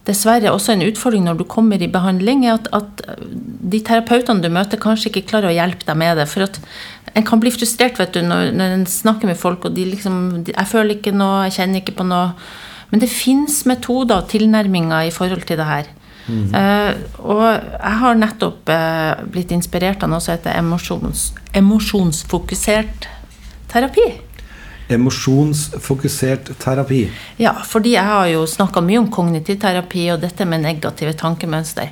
Dessverre 0.07 0.54
også 0.54 0.74
en 0.74 0.86
utfordring 0.88 1.25
når 1.27 1.42
du 1.42 1.44
kommer 1.51 1.81
i 1.83 1.89
behandling, 1.92 2.45
er 2.48 2.56
at, 2.56 2.69
at 2.75 3.01
de 3.27 3.81
terapeutene 3.83 4.44
du 4.44 4.48
møter, 4.54 4.80
kanskje 4.80 5.12
ikke 5.12 5.27
klarer 5.33 5.51
å 5.51 5.57
hjelpe 5.57 5.88
deg 5.88 6.00
med 6.00 6.15
det. 6.21 6.30
For 6.31 6.48
at 6.48 6.62
en 7.18 7.27
kan 7.27 7.42
bli 7.44 7.51
frustrert 7.51 8.00
vet 8.00 8.15
du, 8.15 8.21
når, 8.24 8.54
når 8.56 8.77
en 8.77 8.88
snakker 8.88 9.27
med 9.27 9.39
folk, 9.39 9.68
og 9.68 9.75
de 9.75 9.86
liksom 9.92 10.45
de, 10.48 10.56
'Jeg 10.56 10.71
føler 10.71 10.95
ikke 10.95 11.15
noe, 11.15 11.44
jeg 11.48 11.59
kjenner 11.59 11.83
ikke 11.83 12.00
på 12.00 12.07
noe'. 12.07 12.33
Men 12.92 13.04
det 13.04 13.12
fins 13.12 13.65
metoder 13.68 14.21
og 14.21 14.30
tilnærminger 14.31 15.09
i 15.09 15.12
forhold 15.12 15.44
til 15.44 15.59
det 15.59 15.68
her. 15.68 15.89
Eh, 16.27 16.94
og 17.24 17.44
jeg 17.48 17.98
har 18.01 18.18
nettopp 18.19 18.68
uh, 18.68 19.24
blitt 19.31 19.51
inspirert 19.56 20.01
av 20.03 20.12
noe 20.12 20.24
som 20.24 20.36
heter 20.36 20.57
emosjons, 20.60 21.30
emosjonsfokusert 21.56 23.07
terapi. 23.71 24.07
Emosjonsfokusert 24.89 26.54
terapi. 26.62 27.01
Ja, 27.42 27.54
fordi 27.68 27.95
jeg 27.98 28.07
har 28.07 28.28
jo 28.31 28.45
snakka 28.48 28.81
mye 28.86 29.01
om 29.01 29.10
kognitiv 29.12 29.60
terapi 29.62 30.07
og 30.13 30.22
dette 30.24 30.48
med 30.48 30.63
negative 30.63 31.13
tankemønster. 31.19 31.92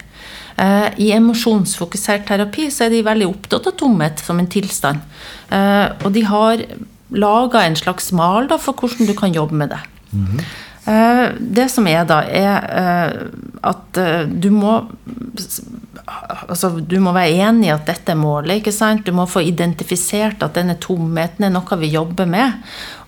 Eh, 0.56 0.88
I 1.04 1.12
emosjonsfokusert 1.18 2.28
terapi 2.30 2.70
så 2.72 2.86
er 2.86 2.94
de 2.96 3.04
veldig 3.06 3.28
opptatt 3.28 3.68
av 3.68 3.76
tomhet 3.80 4.24
som 4.24 4.40
en 4.40 4.48
tilstand. 4.52 5.04
Eh, 5.52 5.88
og 6.06 6.14
de 6.16 6.24
har 6.30 6.64
laga 7.16 7.66
en 7.66 7.76
slags 7.76 8.12
mal 8.16 8.48
da, 8.48 8.58
for 8.62 8.80
hvordan 8.80 9.10
du 9.10 9.14
kan 9.18 9.36
jobbe 9.36 9.60
med 9.60 9.76
det. 9.76 9.82
Eh, 10.16 10.46
det 10.86 11.66
som 11.74 11.88
er 11.90 12.04
da, 12.06 12.20
er 12.30 12.66
eh, 12.70 13.14
at 13.66 13.98
eh, 13.98 14.28
du 14.30 14.52
må 14.54 14.76
altså, 16.06 16.70
du 16.78 17.00
må 17.02 17.14
være 17.16 17.40
enig 17.48 17.70
i 17.70 17.74
at 17.74 17.88
dette 17.88 18.14
er 18.14 18.20
målet. 18.20 18.60
ikke 18.60 18.74
sant? 18.76 19.06
Du 19.06 19.16
må 19.16 19.26
få 19.30 19.42
identifisert 19.46 20.44
at 20.46 20.58
denne 20.58 20.78
tomheten 20.82 21.48
er 21.48 21.54
noe 21.54 21.80
vi 21.82 21.90
jobber 21.94 22.30
med. 22.30 22.60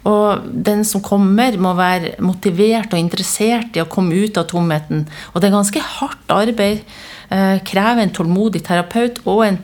Og 0.08 0.48
den 0.48 0.84
som 0.88 1.04
kommer, 1.04 1.58
må 1.60 1.74
være 1.78 2.16
motivert 2.24 2.94
og 2.96 3.02
interessert 3.02 3.78
i 3.78 3.84
å 3.84 3.90
komme 3.92 4.16
ut 4.16 4.40
av 4.40 4.48
tomheten. 4.50 5.06
Og 5.34 5.42
det 5.42 5.50
er 5.50 5.58
ganske 5.58 5.84
hardt 6.00 6.34
arbeid. 6.34 6.86
Eh, 7.30 7.58
krever 7.68 8.06
en 8.06 8.14
tålmodig 8.16 8.64
terapeut 8.66 9.20
og 9.28 9.44
en 9.46 9.60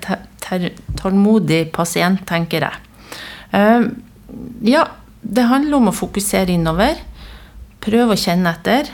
tålmodig 1.00 1.64
pasient, 1.74 2.26
tenker 2.28 2.68
jeg. 2.68 3.16
Eh, 3.56 3.88
ja, 4.68 4.84
det 5.24 5.48
handler 5.48 5.80
om 5.80 5.90
å 5.90 5.96
fokusere 5.96 6.52
innover. 6.58 7.00
Prøve 7.84 8.16
å 8.16 8.20
kjenne 8.20 8.54
etter. 8.54 8.90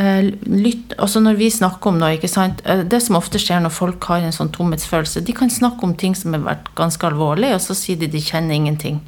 Eh, 0.00 0.30
lytt, 0.46 0.94
altså 0.98 1.20
når 1.22 1.36
vi 1.38 1.50
snakker 1.52 1.90
om 1.90 1.98
noe, 2.00 2.14
ikke 2.16 2.30
sant? 2.30 2.62
Eh, 2.64 2.82
Det 2.88 3.02
som 3.02 3.16
ofte 3.18 3.38
skjer 3.42 3.60
når 3.62 3.74
folk 3.74 4.04
har 4.10 4.24
en 4.24 4.32
sånn 4.34 4.52
tomhetsfølelse, 4.54 5.22
de 5.26 5.32
kan 5.36 5.50
snakke 5.50 5.82
om 5.84 5.94
ting 5.94 6.14
som 6.14 6.32
har 6.32 6.40
vært 6.46 6.74
ganske 6.78 7.06
alvorlig, 7.06 7.52
og 7.54 7.60
så 7.60 7.74
sier 7.74 7.98
de 7.98 8.06
de 8.06 8.18
kjenner 8.20 8.54
ingenting. 8.54 9.00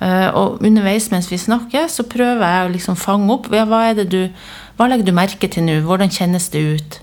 Eh, 0.00 0.28
Og 0.34 0.60
underveis 0.62 1.10
mens 1.10 1.30
vi 1.30 1.36
snakker, 1.36 1.88
så 1.88 2.02
prøver 2.04 2.42
jeg 2.44 2.68
å 2.68 2.72
liksom 2.72 2.96
fange 2.96 3.30
opp 3.32 3.52
ja, 3.52 3.64
hva, 3.64 3.90
er 3.90 3.94
det 3.94 4.10
du, 4.10 4.30
hva 4.76 4.90
legger 4.90 5.08
du 5.08 5.14
merke 5.16 5.48
til 5.48 5.64
nå, 5.64 5.78
hvordan 5.86 6.10
kjennes 6.12 6.50
det 6.52 6.60
ut? 6.76 6.98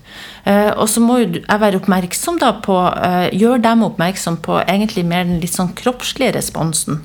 Eh, 0.46 0.70
Og 0.78 0.86
så 0.90 1.02
må 1.02 1.18
jo 1.18 1.40
jeg 1.40 1.60
være 1.60 1.80
oppmerksom 1.80 2.38
da 2.38 2.52
på 2.62 2.76
eh, 2.92 3.34
Gjør 3.34 3.62
dem 3.64 3.82
oppmerksom 3.88 4.38
på 4.44 4.60
egentlig 4.62 5.02
mer 5.08 5.26
den 5.26 5.40
litt 5.42 5.56
sånn 5.56 5.72
kroppslige 5.74 6.36
responsen. 6.36 7.02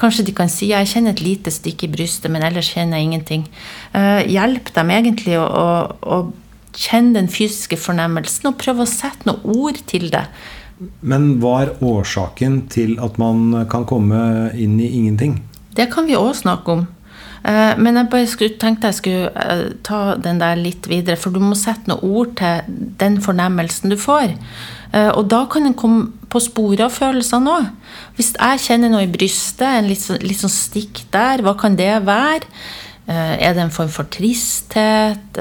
Kanskje 0.00 0.24
de 0.24 0.32
kan 0.36 0.48
si 0.52 0.70
jeg 0.70 0.88
kjenner 0.88 1.12
et 1.12 1.24
lite 1.24 1.52
stikk 1.52 1.84
i 1.84 1.92
brystet, 1.92 2.30
men 2.32 2.44
ellers 2.44 2.72
kjenner 2.72 2.96
jeg 2.96 3.10
ingenting. 3.10 3.46
Eh, 3.92 4.24
hjelp 4.32 4.72
dem 4.76 4.92
egentlig 4.96 5.36
å, 5.40 5.44
å, 5.44 5.68
å 6.00 6.76
kjenne 6.76 7.18
den 7.20 7.28
fysiske 7.32 7.76
fornemmelsen, 7.80 8.48
og 8.48 8.60
prøve 8.60 8.84
å 8.84 8.88
sette 8.88 9.28
noen 9.28 9.44
ord 9.56 9.80
til 9.88 10.08
det. 10.12 10.24
Men 11.00 11.38
hva 11.40 11.58
er 11.64 11.76
årsaken 11.84 12.66
til 12.72 12.96
at 13.04 13.16
man 13.20 13.64
kan 13.72 13.84
komme 13.88 14.50
inn 14.56 14.76
i 14.80 14.90
ingenting? 14.98 15.40
Det 15.76 15.88
kan 15.92 16.08
vi 16.08 16.16
òg 16.16 16.32
snakke 16.36 16.72
om. 16.72 16.86
Eh, 17.46 17.76
Men 17.78 17.96
jeg 18.00 18.08
bare 18.10 18.26
skulle, 18.26 18.58
tenkte 18.58 18.88
jeg 18.90 18.94
skulle 19.00 19.30
eh, 19.36 19.66
ta 19.86 20.16
den 20.18 20.40
der 20.42 20.56
litt 20.58 20.88
videre, 20.90 21.16
for 21.20 21.30
du 21.30 21.38
må 21.40 21.54
sette 21.58 21.86
noen 21.90 22.02
ord 22.02 22.32
til 22.40 22.62
den 22.98 23.20
fornemmelsen 23.22 23.92
du 23.92 23.96
får. 23.96 24.34
Eh, 24.92 25.10
Og 25.14 25.28
da 25.30 25.44
kan 25.52 25.66
en 25.68 25.74
komme 25.78 26.08
på 26.32 26.40
sporet 26.42 26.80
av 26.80 26.90
følelsene 26.96 27.52
òg. 27.58 27.68
Hvis 28.16 28.32
jeg 28.34 28.58
kjenner 28.66 28.90
noe 28.90 29.04
i 29.06 29.12
brystet, 29.12 29.62
en 29.68 29.86
litt, 29.88 30.02
sånn- 30.02 30.22
litt 30.26 30.40
sånn 30.42 30.50
stikk 30.52 31.04
der, 31.14 31.42
hva 31.46 31.54
kan 31.58 31.76
det 31.76 31.92
være? 32.06 32.42
Er 33.06 33.54
det 33.54 33.62
en 33.62 33.70
form 33.70 33.88
for 33.88 34.02
tristhet? 34.10 35.38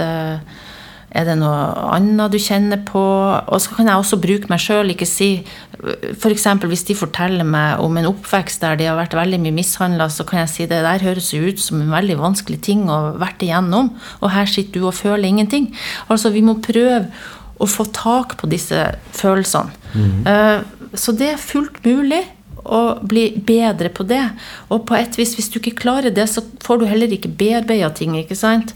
Er 1.16 1.24
det 1.30 1.38
noe 1.40 1.60
annet 1.96 2.34
du 2.34 2.38
kjenner 2.42 2.82
på? 2.84 3.00
Og 3.00 3.62
så 3.64 3.72
kan 3.78 3.88
jeg 3.88 4.02
også 4.02 4.20
bruke 4.20 4.50
meg 4.52 4.60
sjøl, 4.60 4.92
ikke 4.92 5.08
si 5.08 5.30
F.eks. 6.16 6.46
hvis 6.66 6.84
de 6.88 6.96
forteller 6.98 7.46
meg 7.48 7.80
om 7.84 7.96
en 8.00 8.08
oppvekst 8.10 8.64
der 8.64 8.76
de 8.80 8.88
har 8.90 8.98
vært 8.98 9.16
veldig 9.16 9.40
mye 9.44 9.56
mishandla, 9.56 10.08
så 10.12 10.26
kan 10.28 10.42
jeg 10.44 10.52
si 10.54 10.68
det 10.72 10.82
der 10.84 11.04
høres 11.06 11.30
jo 11.36 11.44
ut 11.46 11.62
som 11.62 11.82
en 11.84 11.94
veldig 11.94 12.18
vanskelig 12.20 12.60
ting 12.66 12.86
å 12.90 12.96
ha 12.96 13.12
vært 13.22 13.44
igjennom, 13.46 13.92
og 14.22 14.32
her 14.34 14.50
sitter 14.50 14.82
du 14.82 14.88
og 14.90 14.98
føler 14.98 15.30
ingenting. 15.30 15.70
Altså, 16.10 16.32
vi 16.34 16.42
må 16.46 16.58
prøve 16.64 17.06
å 17.62 17.68
få 17.70 17.86
tak 17.96 18.36
på 18.42 18.50
disse 18.52 18.88
følelsene. 19.16 19.72
Eh, 20.28 20.62
Så 20.96 21.12
det 21.12 21.28
er 21.34 21.42
fullt 21.42 21.82
mulig 21.84 22.22
å 22.64 22.98
bli 23.04 23.30
bedre 23.46 23.90
på 23.92 24.06
det. 24.08 24.24
Og 24.72 24.86
på 24.88 24.96
et 24.96 25.18
vis, 25.20 25.34
hvis 25.36 25.50
du 25.52 25.60
ikke 25.60 25.76
klarer 25.82 26.14
det, 26.16 26.24
så 26.32 26.42
får 26.64 26.80
du 26.80 26.86
heller 26.88 27.12
ikke 27.12 27.30
bearbeida 27.36 27.90
ting. 27.94 28.16
ikke 28.16 28.36
sant? 28.36 28.74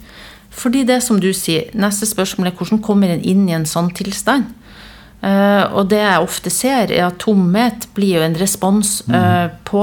Fordi 0.50 0.84
det 0.88 1.01
som 1.06 1.20
du 1.22 1.29
sier, 1.36 1.70
neste 1.77 2.08
spørsmål 2.10 2.50
er 2.50 2.56
hvordan 2.58 2.82
kommer 2.84 3.12
en 3.13 3.22
inn 3.22 3.46
i 3.50 3.56
en 3.56 3.68
sånn 3.70 3.91
tilstand? 3.96 4.50
Uh, 5.20 5.68
og 5.75 5.89
det 5.91 6.00
jeg 6.00 6.24
ofte 6.24 6.51
ser, 6.53 6.91
er 6.96 7.10
at 7.10 7.20
tomhet 7.20 7.89
blir 7.96 8.20
jo 8.20 8.24
en 8.24 8.38
respons 8.39 9.01
eh, 9.12 9.50
på 9.68 9.82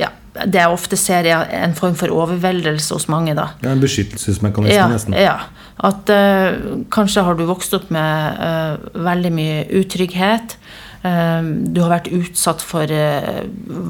ja, 0.00 0.08
Det 0.32 0.62
jeg 0.62 0.72
ofte 0.72 0.96
ser, 0.96 1.28
er 1.28 1.44
en 1.58 1.74
form 1.76 1.92
for 1.98 2.08
overveldelse 2.08 2.96
hos 2.96 3.04
mange. 3.12 3.34
da. 3.36 3.50
Ja, 3.60 3.74
en 3.74 3.82
beskyttelsesmekanisme, 3.82 4.76
Ja, 4.78 4.88
nesten. 4.88 5.16
ja. 5.18 5.36
At 5.76 6.08
uh, 6.08 6.80
kanskje 6.92 7.24
har 7.26 7.36
du 7.36 7.44
vokst 7.48 7.76
opp 7.76 7.90
med 7.92 8.88
veldig 8.94 9.32
mye 9.32 9.60
utrygghet. 9.80 10.56
Du 11.00 11.78
har 11.80 11.88
vært 11.94 12.10
utsatt 12.12 12.60
for 12.60 12.84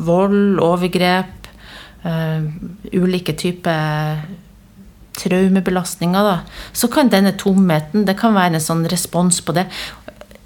vold, 0.07 0.61
overgrep, 0.62 1.49
ulike 2.95 3.35
typer 3.35 4.21
traumebelastninger. 5.19 6.25
Da. 6.25 6.38
Så 6.73 6.90
kan 6.93 7.11
denne 7.12 7.33
tomheten 7.38 8.07
det 8.09 8.19
kan 8.21 8.37
være 8.37 8.59
en 8.59 8.64
sånn 8.64 8.87
respons 8.90 9.40
på 9.45 9.57
det. 9.57 9.67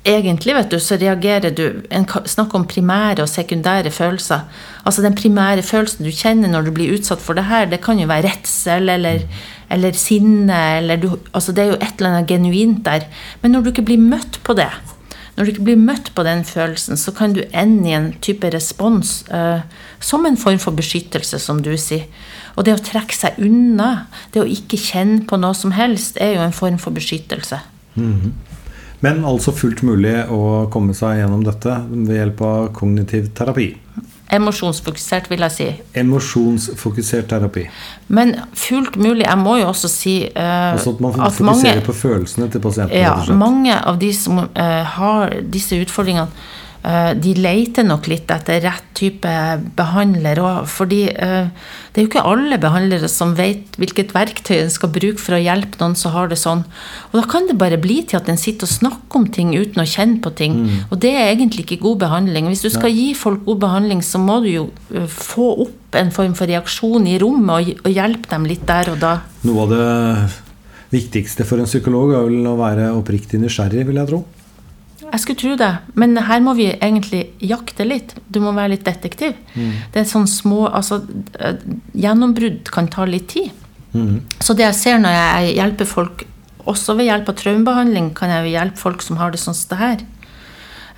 Egentlig 0.04 0.52
vet 0.52 0.68
du, 0.68 0.76
så 0.84 0.98
reagerer 1.00 1.54
du 1.56 1.80
en, 1.88 2.04
Snakk 2.28 2.52
om 2.56 2.66
primære 2.68 3.24
og 3.24 3.30
sekundære 3.32 3.92
følelser. 3.94 4.44
Altså 4.84 5.02
Den 5.02 5.16
primære 5.16 5.64
følelsen 5.64 6.04
du 6.04 6.12
kjenner 6.12 6.52
når 6.52 6.66
du 6.66 6.74
blir 6.76 6.92
utsatt 6.92 7.22
for 7.24 7.36
det 7.38 7.46
her, 7.48 7.70
det 7.70 7.80
kan 7.84 7.98
jo 7.98 8.10
være 8.10 8.28
redsel 8.28 8.92
eller, 8.92 9.24
eller 9.72 9.96
sinne. 9.96 10.58
Eller 10.80 11.00
du, 11.00 11.14
altså 11.32 11.56
det 11.56 11.64
er 11.64 11.72
jo 11.72 11.80
et 11.80 11.94
eller 11.96 12.10
annet 12.10 12.28
genuint 12.28 12.84
der. 12.84 13.08
Men 13.40 13.56
når 13.56 13.64
du 13.64 13.72
ikke 13.72 13.88
blir 13.88 14.02
møtt 14.02 14.42
på 14.44 14.56
det, 14.60 14.68
når 15.34 15.44
du 15.44 15.50
ikke 15.50 15.66
blir 15.66 15.80
møtt 15.80 16.12
på 16.14 16.22
den 16.22 16.44
følelsen, 16.46 17.00
så 17.00 17.10
kan 17.16 17.32
du 17.34 17.40
ende 17.50 17.88
i 17.88 17.96
en 17.96 18.12
type 18.22 18.50
respons 18.54 19.24
eh, 19.34 19.64
som 19.98 20.26
en 20.28 20.38
form 20.38 20.60
for 20.62 20.76
beskyttelse, 20.76 21.40
som 21.42 21.62
du 21.64 21.72
sier. 21.80 22.06
Og 22.54 22.66
det 22.66 22.74
å 22.76 22.82
trekke 22.82 23.16
seg 23.16 23.38
unna, 23.42 24.06
det 24.34 24.42
å 24.42 24.48
ikke 24.48 24.78
kjenne 24.78 25.24
på 25.28 25.38
noe 25.40 25.56
som 25.58 25.74
helst, 25.74 26.20
er 26.22 26.36
jo 26.36 26.44
en 26.44 26.54
form 26.54 26.78
for 26.82 26.94
beskyttelse. 26.94 27.60
Men 29.04 29.24
altså 29.28 29.52
fullt 29.52 29.82
mulig 29.84 30.16
å 30.32 30.66
komme 30.72 30.94
seg 30.96 31.18
gjennom 31.20 31.42
dette 31.44 31.80
ved 31.90 32.16
hjelp 32.16 32.44
av 32.46 32.68
kognitiv 32.76 33.32
terapi. 33.36 33.74
Emosjonsfokusert, 34.34 35.28
vil 35.30 35.44
jeg 35.44 35.52
si. 35.52 35.66
Emosjonsfokusert 36.00 37.28
terapi. 37.30 37.66
Men 38.08 38.32
fullt 38.56 38.96
mulig. 38.96 39.26
Jeg 39.26 39.38
må 39.38 39.58
jo 39.60 39.68
også 39.68 39.90
si 39.92 40.14
uh, 40.32 40.72
Altså 40.72 40.94
at 40.94 41.02
man 41.04 41.12
at 41.20 41.36
fokuserer 41.36 41.74
mange- 41.76 41.86
på 41.86 41.96
følelsene 41.98 42.48
til 42.50 42.64
pasienten. 42.64 42.96
Ja, 42.98 43.14
mange 43.36 43.76
av 43.76 44.00
de 44.00 44.10
som 44.16 44.40
uh, 44.40 44.82
har 44.96 45.36
disse 45.52 45.78
utfordringene, 45.84 46.32
de 46.84 47.30
leter 47.38 47.86
nok 47.86 48.10
litt 48.10 48.28
etter 48.28 48.60
rett 48.60 48.94
type 48.94 49.30
behandler. 49.76 50.40
Fordi 50.70 51.00
eh, 51.10 51.48
det 51.92 52.00
er 52.00 52.06
jo 52.06 52.10
ikke 52.10 52.24
alle 52.28 52.58
behandlere 52.60 53.08
som 53.10 53.34
vet 53.38 53.78
hvilket 53.80 54.14
verktøy 54.14 54.56
en 54.60 54.72
skal 54.72 54.92
bruke 54.94 55.20
for 55.22 55.36
å 55.36 55.42
hjelpe 55.42 55.80
noen 55.80 55.96
som 55.98 56.14
har 56.14 56.30
det 56.30 56.38
sånn. 56.40 56.64
Og 57.12 57.18
da 57.20 57.24
kan 57.30 57.48
det 57.48 57.58
bare 57.60 57.80
bli 57.80 58.00
til 58.08 58.20
at 58.20 58.30
en 58.30 58.40
sitter 58.40 58.68
og 58.68 58.74
snakker 58.74 59.20
om 59.20 59.28
ting 59.34 59.54
uten 59.54 59.82
å 59.82 59.88
kjenne 59.88 60.20
på 60.24 60.34
ting. 60.38 60.60
Og 60.90 60.98
det 61.02 61.14
er 61.16 61.32
egentlig 61.32 61.66
ikke 61.66 61.82
god 61.84 62.04
behandling. 62.04 62.50
Hvis 62.52 62.64
du 62.64 62.70
skal 62.72 62.94
gi 62.94 63.12
folk 63.18 63.44
god 63.48 63.64
behandling, 63.66 64.04
så 64.04 64.22
må 64.22 64.40
du 64.44 64.50
jo 64.52 64.68
eh, 64.94 65.08
få 65.10 65.50
opp 65.66 65.98
en 65.98 66.10
form 66.14 66.34
for 66.34 66.50
reaksjon 66.50 67.06
i 67.06 67.18
rommet 67.22 67.74
og 67.84 67.92
hjelpe 67.92 68.30
dem 68.30 68.48
litt 68.50 68.64
der 68.66 68.90
og 68.94 69.02
da. 69.02 69.18
Noe 69.46 69.66
av 69.66 69.74
det 69.74 69.90
viktigste 70.94 71.46
for 71.46 71.62
en 71.62 71.68
psykolog 71.70 72.14
er 72.14 72.26
vel 72.28 72.48
å 72.50 72.56
være 72.58 72.92
oppriktig 72.94 73.40
nysgjerrig, 73.42 73.86
vil 73.88 74.02
jeg 74.02 74.10
tro. 74.10 74.24
Jeg 75.14 75.22
skulle 75.22 75.38
tro 75.38 75.56
det, 75.58 75.70
men 75.94 76.16
her 76.26 76.40
må 76.42 76.56
vi 76.58 76.72
egentlig 76.72 77.28
jakte 77.38 77.86
litt. 77.86 78.16
Du 78.26 78.40
må 78.42 78.50
være 78.56 78.72
litt 78.72 78.86
detektiv. 78.86 79.36
Det 79.94 80.00
er 80.00 80.08
sånn 80.10 80.26
små 80.26 80.64
Altså, 80.66 81.04
gjennombrudd 81.94 82.72
kan 82.74 82.90
ta 82.90 83.06
litt 83.06 83.28
tid. 83.30 83.52
Så 84.42 84.56
det 84.58 84.66
jeg 84.66 84.74
ser 84.74 84.98
når 84.98 85.14
jeg 85.14 85.54
hjelper 85.60 85.86
folk, 85.86 86.24
også 86.66 86.96
ved 86.98 87.06
hjelp 87.10 87.28
av 87.30 87.36
traumebehandling, 87.38 88.10
kan 88.16 88.32
jeg 88.32 88.46
jo 88.46 88.54
hjelpe 88.56 88.80
folk 88.80 89.04
som 89.04 89.20
har 89.20 89.30
det 89.30 89.38
sånn 89.42 89.54
som 89.54 89.70
det 89.70 89.78
her, 89.78 90.04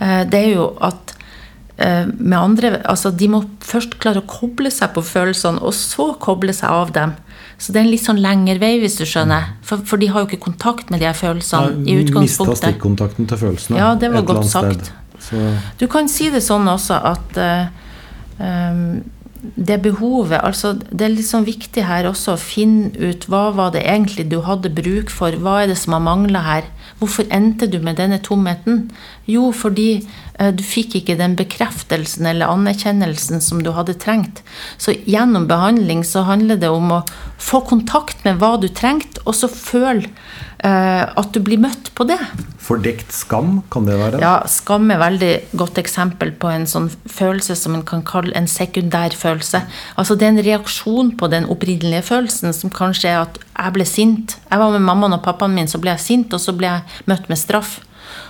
eh, 0.00 0.23
det 0.30 0.40
er 0.40 0.52
jo 0.54 0.70
at 0.80 1.15
med 1.76 2.38
andre, 2.38 2.80
altså 2.88 3.11
De 3.12 3.26
må 3.28 3.42
først 3.61 3.99
klare 4.00 4.23
å 4.23 4.28
koble 4.28 4.71
seg 4.73 4.95
på 4.95 5.02
følelsene, 5.04 5.61
og 5.61 5.75
så 5.76 6.14
koble 6.23 6.54
seg 6.56 6.73
av 6.73 6.92
dem. 6.97 7.12
Så 7.59 7.73
det 7.73 7.80
er 7.80 7.87
en 7.87 7.92
litt 7.92 8.04
sånn 8.04 8.21
lengre 8.21 8.59
vei, 8.61 8.76
hvis 8.83 8.99
du 9.00 9.04
skjønner. 9.09 9.50
For, 9.64 9.80
for 9.88 10.00
de 10.00 10.11
har 10.12 10.25
jo 10.25 10.28
ikke 10.30 10.45
kontakt 10.45 10.92
med 10.92 11.00
de 11.00 11.09
her 11.09 11.16
følelsene 11.16 11.83
i 11.85 11.97
Mista 11.97 12.12
utgangspunktet. 12.12 12.62
stikkontakten 12.62 13.28
til 13.28 13.40
følelsene. 13.40 13.80
Ja, 13.80 13.95
det 14.00 14.12
var 14.12 14.26
godt 14.28 14.49
sagt. 14.50 14.92
Så, 15.26 15.40
Du 15.80 15.87
kan 15.90 16.09
si 16.12 16.28
det 16.33 16.42
sånn 16.45 16.68
også 16.68 16.99
at 17.12 17.38
uh, 17.40 17.87
ehm, 18.45 19.04
det 19.54 19.78
behovet 19.84 20.40
altså 20.40 20.72
Det 20.76 21.04
er 21.06 21.12
litt 21.14 21.28
sånn 21.28 21.46
viktig 21.46 21.84
her 21.86 22.08
også 22.08 22.34
å 22.34 22.40
finne 22.40 22.90
ut 22.96 23.26
hva 23.30 23.50
var 23.56 23.72
det 23.74 23.84
egentlig 23.86 24.26
du 24.30 24.40
hadde 24.46 24.72
bruk 24.74 25.12
for. 25.12 25.34
Hva 25.42 25.62
er 25.62 25.70
det 25.70 25.78
som 25.80 25.96
har 25.96 26.04
mangla 26.04 26.42
her? 26.44 26.70
Hvorfor 27.00 27.28
endte 27.34 27.68
du 27.70 27.78
med 27.84 27.98
denne 28.00 28.18
tomheten? 28.24 28.86
Jo, 29.28 29.50
fordi 29.52 29.88
eh, 30.00 30.52
du 30.54 30.62
fikk 30.64 30.98
ikke 31.00 31.18
den 31.18 31.36
bekreftelsen 31.38 32.28
eller 32.30 32.52
anerkjennelsen 32.52 33.44
som 33.44 33.62
du 33.64 33.72
hadde 33.76 33.98
trengt. 34.00 34.42
Så 34.78 34.94
gjennom 35.04 35.48
behandling 35.50 36.04
så 36.06 36.24
handler 36.28 36.60
det 36.62 36.72
om 36.72 36.94
å 36.98 37.04
få 37.42 37.62
kontakt 37.68 38.24
med 38.24 38.40
hva 38.40 38.54
du 38.60 38.68
trengte, 38.72 39.20
og 39.26 39.36
så 39.36 39.50
føle 39.52 40.08
at 40.64 41.32
du 41.34 41.40
blir 41.44 41.60
møtt 41.60 41.90
på 41.94 42.06
det. 42.08 42.18
fordekt 42.66 43.12
skam, 43.14 43.62
kan 43.70 43.86
det 43.86 43.94
være? 44.00 44.20
Ja, 44.22 44.40
skam 44.50 44.90
er 44.90 44.98
veldig 44.98 45.32
godt 45.54 45.78
eksempel 45.78 46.32
på 46.34 46.48
en 46.50 46.66
sånn 46.66 46.88
følelse 46.90 47.54
som 47.58 47.76
en 47.76 47.84
kan 47.86 48.02
kalle 48.06 48.34
en 48.34 48.48
sekundær 48.50 49.14
følelse. 49.14 49.62
Altså 49.94 50.16
det 50.16 50.26
er 50.26 50.34
en 50.34 50.46
reaksjon 50.48 51.12
på 51.20 51.28
den 51.30 51.46
opprinnelige 51.52 52.02
følelsen, 52.08 52.54
som 52.56 52.72
kanskje 52.75 53.12
er 53.12 53.20
at 53.26 53.38
jeg 53.38 53.76
ble 53.76 53.86
sint. 53.86 54.38
Jeg 54.50 54.62
var 54.62 54.75
med 54.75 54.86
mammaen 54.88 55.18
og 55.18 55.22
pappaen 55.26 55.54
min, 55.54 55.70
så 55.70 55.78
ble 55.82 55.94
jeg 55.94 56.06
sint, 56.06 56.34
og 56.34 56.42
så 56.42 56.56
ble 56.56 56.72
jeg 56.72 57.04
møtt 57.12 57.30
med 57.30 57.40
straff. 57.40 57.78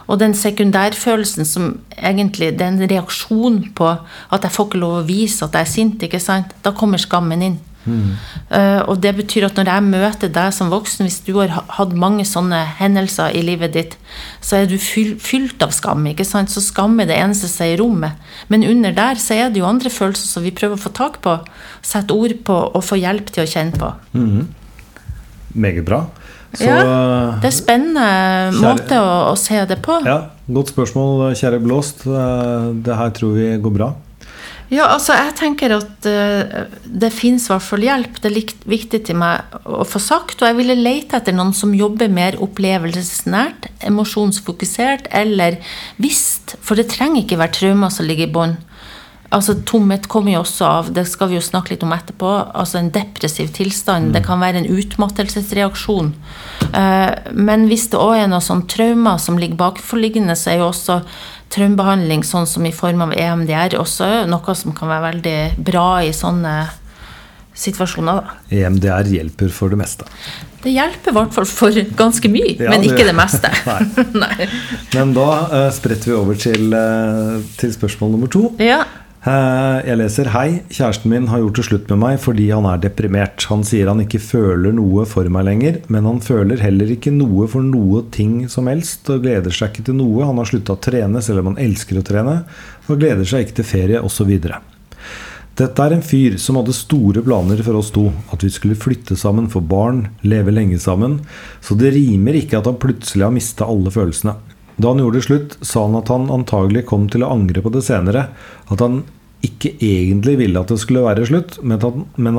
Og 0.06 0.20
den 0.20 0.34
sekundærfølelsen 0.38 1.48
som 1.48 1.72
egentlig 1.96 2.52
det 2.58 2.64
er 2.66 2.74
en 2.74 2.90
reaksjon 2.90 3.62
på 3.76 3.88
at 3.96 4.44
jeg 4.44 4.54
får 4.54 4.68
ikke 4.68 4.82
lov 4.82 5.00
å 5.00 5.06
vise 5.08 5.46
at 5.46 5.56
jeg 5.56 5.66
er 5.66 5.72
sint, 5.72 6.04
ikke 6.06 6.22
sant? 6.22 6.54
Da 6.62 6.74
kommer 6.76 7.00
skammen 7.02 7.42
inn. 7.42 7.58
Eh, 7.86 8.80
og 8.88 9.00
det 9.00 9.12
betyr 9.16 9.44
at 9.46 9.54
når 9.56 9.64
jeg 9.70 9.82
møter 9.82 10.28
deg 10.28 10.52
som 10.52 10.70
voksen, 10.70 11.06
hvis 11.06 11.20
du 11.26 11.32
har 11.38 11.48
hatt 11.78 11.92
mange 11.94 12.24
sånne 12.24 12.64
hendelser 12.78 13.34
i 13.36 13.42
livet 13.42 13.72
ditt, 13.72 13.96
så 14.40 14.56
er 14.62 14.66
du 14.66 14.76
fyl, 14.78 15.16
fylt 15.18 15.62
av 15.62 15.70
skam. 15.72 16.04
ikke 16.06 16.24
sant? 16.26 16.50
Så 16.50 16.60
skam 16.60 16.98
er 17.00 17.06
det 17.06 17.16
eneste 17.16 17.48
som 17.48 17.66
er 17.66 17.74
i 17.74 17.80
rommet. 17.80 18.12
Men 18.48 18.64
under 18.64 18.92
der 18.92 19.14
så 19.22 19.34
er 19.34 19.50
det 19.50 19.58
jo 19.62 19.66
andre 19.66 19.90
følelser 19.90 20.26
som 20.26 20.42
vi 20.42 20.50
prøver 20.50 20.76
å 20.76 20.84
få 20.88 20.92
tak 20.92 21.20
på, 21.22 21.38
sette 21.82 22.10
ord 22.14 22.34
på 22.44 22.58
og 22.74 22.82
få 22.84 22.96
hjelp 23.00 23.30
til 23.32 23.44
å 23.44 23.50
kjenne 23.50 23.78
på. 23.78 23.92
Meget 25.54 25.84
bra. 25.84 26.04
Så 26.56 26.64
Ja, 26.64 27.36
Det 27.42 27.48
er 27.48 27.50
spennende 27.50 28.06
Kjære- 28.52 28.62
måte 28.62 28.96
å, 29.00 29.32
å 29.32 29.36
se 29.36 29.64
det 29.66 29.82
på. 29.82 30.00
ja, 30.04 30.30
godt 30.48 30.68
spørsmål, 30.72 31.34
kjære 31.34 31.60
Blåst. 31.62 32.06
Eh, 32.06 32.72
Det 32.82 32.96
her 32.96 33.10
tror 33.10 33.34
vi 33.34 33.56
går 33.60 33.72
bra. 33.74 33.94
Ja, 34.66 34.88
altså 34.90 35.14
jeg 35.14 35.34
tenker 35.38 35.76
at 35.76 36.06
uh, 36.10 36.64
det 36.84 37.12
fins 37.14 37.46
i 37.46 37.52
hvert 37.52 37.62
fall 37.62 37.84
hjelp. 37.86 38.18
Det 38.18 38.32
er 38.32 38.54
viktig 38.66 39.02
til 39.06 39.18
meg 39.20 39.58
å 39.62 39.86
få 39.86 40.02
sagt. 40.02 40.40
Og 40.40 40.48
jeg 40.48 40.58
ville 40.58 40.78
lete 40.78 41.20
etter 41.20 41.36
noen 41.36 41.54
som 41.54 41.74
jobber 41.76 42.10
mer 42.10 42.38
opplevelsesnært, 42.42 43.70
emosjonsfokusert 43.86 45.06
eller 45.14 45.60
visst. 46.02 46.56
For 46.66 46.78
det 46.78 46.90
trenger 46.96 47.22
ikke 47.22 47.38
være 47.38 47.60
traumer 47.60 47.94
som 47.94 48.10
ligger 48.10 48.26
i 48.26 48.34
bånn. 48.38 48.56
Altså 49.34 49.56
Tomhet 49.66 50.06
kommer 50.10 50.36
jo 50.36 50.40
også 50.44 50.66
av 50.66 50.90
det 50.94 51.02
skal 51.10 51.32
vi 51.32 51.36
jo 51.38 51.42
snakke 51.42 51.72
litt 51.72 51.82
om 51.82 51.94
etterpå, 51.94 52.28
altså 52.54 52.78
en 52.78 52.92
depressiv 52.94 53.50
tilstand. 53.56 54.12
Det 54.14 54.22
kan 54.26 54.42
være 54.42 54.62
en 54.62 54.68
utmattelsesreaksjon. 54.70 56.12
Uh, 56.70 57.10
men 57.34 57.66
hvis 57.70 57.88
det 57.92 58.02
òg 58.02 58.20
er 58.20 58.30
noe 58.30 58.42
sånn 58.44 58.66
traumer 58.70 59.18
som 59.22 59.38
ligger 59.38 59.58
bakenforliggende, 59.62 60.38
så 60.38 60.52
er 60.52 60.60
jo 60.62 60.70
også 60.70 61.00
traumebehandling 61.54 62.24
sånn 62.26 62.48
som 62.48 62.66
i 62.66 62.74
form 62.74 63.04
av 63.06 63.14
EMDR 63.16 63.78
også 63.80 64.26
noe 64.30 64.56
som 64.58 64.74
kan 64.76 64.90
være 64.90 65.06
veldig 65.10 65.38
bra 65.66 65.88
i 66.04 66.12
sånne 66.16 66.56
situasjoner, 67.56 68.20
da. 68.20 68.36
EMDR 68.52 69.08
hjelper 69.14 69.52
for 69.54 69.72
det 69.72 69.78
meste. 69.80 70.04
Det 70.60 70.74
hjelper 70.74 71.12
i 71.12 71.16
hvert 71.16 71.32
fall 71.36 71.46
for 71.48 71.80
ganske 71.96 72.28
mye, 72.32 72.56
Ja, 72.58 72.72
men 72.72 72.84
ikke 72.84 73.06
det 73.06 73.14
meste. 73.16 73.48
Nei. 73.70 74.04
Nei. 74.24 74.48
Men 74.96 75.14
da 75.16 75.28
uh, 75.46 75.56
spretter 75.74 76.10
vi 76.10 76.16
over 76.18 76.38
til, 76.40 76.68
uh, 76.74 77.38
til 77.60 77.72
spørsmål 77.76 78.16
nummer 78.16 78.32
to. 78.32 78.50
Ja. 78.60 78.82
Eh, 79.26 79.78
Jeg 79.82 79.98
leser 79.98 80.28
Hei, 80.30 80.60
kjæresten 80.70 81.10
min 81.10 81.24
har 81.26 81.40
gjort 81.42 81.58
det 81.58 81.64
slutt 81.66 81.88
med 81.90 81.98
meg 81.98 82.20
fordi 82.22 82.44
han 82.52 82.66
er 82.70 82.78
deprimert. 82.78 83.42
Han 83.50 83.64
sier 83.66 83.90
han 83.90 84.04
ikke 84.04 84.20
føler 84.22 84.74
noe 84.76 85.02
for 85.10 85.26
meg 85.34 85.48
lenger, 85.48 85.80
men 85.90 86.06
han 86.06 86.20
føler 86.22 86.62
heller 86.62 86.92
ikke 86.94 87.10
noe 87.10 87.48
for 87.50 87.66
noe 87.66 88.04
ting 88.14 88.44
som 88.52 88.70
helst, 88.70 89.10
og 89.10 89.26
gleder 89.26 89.50
seg 89.50 89.72
ikke 89.72 89.88
til 89.88 89.98
noe. 89.98 90.22
Han 90.28 90.38
har 90.38 90.46
slutta 90.46 90.76
å 90.76 90.82
trene 90.86 91.22
selv 91.26 91.42
om 91.42 91.50
han 91.50 91.62
elsker 91.66 91.98
å 91.98 92.06
trene, 92.06 92.36
og 92.86 93.02
gleder 93.02 93.26
seg 93.26 93.48
ikke 93.48 93.58
til 93.58 93.68
ferie 93.72 94.02
osv. 94.06 94.30
Dette 95.56 95.82
er 95.82 95.96
en 95.96 96.06
fyr 96.06 96.36
som 96.38 96.60
hadde 96.60 96.76
store 96.76 97.24
planer 97.26 97.64
for 97.66 97.80
oss 97.80 97.90
to. 97.90 98.12
At 98.30 98.46
vi 98.46 98.52
skulle 98.54 98.78
flytte 98.78 99.18
sammen, 99.18 99.50
få 99.50 99.58
barn, 99.58 100.04
leve 100.22 100.54
lenge 100.54 100.78
sammen. 100.78 101.18
Så 101.64 101.74
det 101.74 101.96
rimer 101.96 102.38
ikke 102.38 102.60
at 102.60 102.70
han 102.70 102.78
plutselig 102.78 103.26
har 103.26 103.34
mista 103.34 103.66
alle 103.66 103.90
følelsene. 103.90 104.36
Da 104.76 104.92
han 104.92 105.00
gjorde 105.00 105.18
det 105.18 105.24
slutt, 105.24 105.58
sa 105.64 105.86
han 105.86 105.96
at 105.96 106.10
han 106.12 106.28
antagelig 106.30 106.84
kom 106.90 107.06
til 107.08 107.24
å 107.24 107.32
angre 107.32 107.62
på 107.64 107.72
det 107.72 107.82
senere. 107.86 108.28
At 108.68 108.82
han 108.84 109.00
ikke 109.44 109.74
egentlig 109.82 110.36
ville 110.40 110.60
at 110.60 110.70
det 110.72 110.78
skulle 110.80 111.04
være 111.04 111.26
slutt, 111.28 111.58
men 111.62 111.76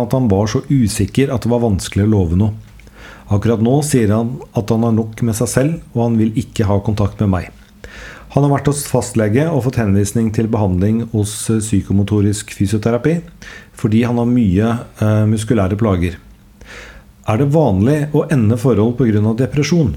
at, 0.01 0.13
han 0.15 0.31
var 0.31 0.49
så 0.49 0.63
usikker 0.69 1.31
at 1.33 1.45
det 1.45 1.51
var 1.51 1.63
vanskelig 1.65 2.07
å 2.07 2.13
love 2.13 2.39
noe. 2.39 2.55
Akkurat 3.27 3.61
nå 3.63 3.81
sier 3.83 4.13
han 4.15 4.37
at 4.55 4.71
han 4.71 4.85
har 4.87 4.95
nok 4.95 5.21
med 5.27 5.35
seg 5.35 5.51
selv, 5.51 5.79
og 5.93 6.03
han 6.05 6.19
vil 6.19 6.35
ikke 6.39 6.67
ha 6.69 6.79
kontakt 6.83 7.19
med 7.23 7.33
meg. 7.33 7.49
Han 8.35 8.43
har 8.43 8.51
vært 8.51 8.69
hos 8.69 8.85
fastlege 8.87 9.47
og 9.49 9.63
fått 9.65 9.79
henvisning 9.81 10.29
til 10.35 10.49
behandling 10.51 11.05
hos 11.13 11.31
eh, 11.49 11.61
psykomotorisk 11.63 12.51
fysioterapi 12.53 13.21
fordi 13.77 14.03
han 14.03 14.19
har 14.19 14.27
mye 14.29 14.71
eh, 14.75 15.23
muskulære 15.31 15.77
plager. 15.79 16.17
Er 17.27 17.39
det 17.39 17.49
vanlig 17.55 17.97
å 18.15 18.25
ende 18.31 18.59
forhold 18.59 18.97
pga. 18.99 19.33
depresjon? 19.37 19.95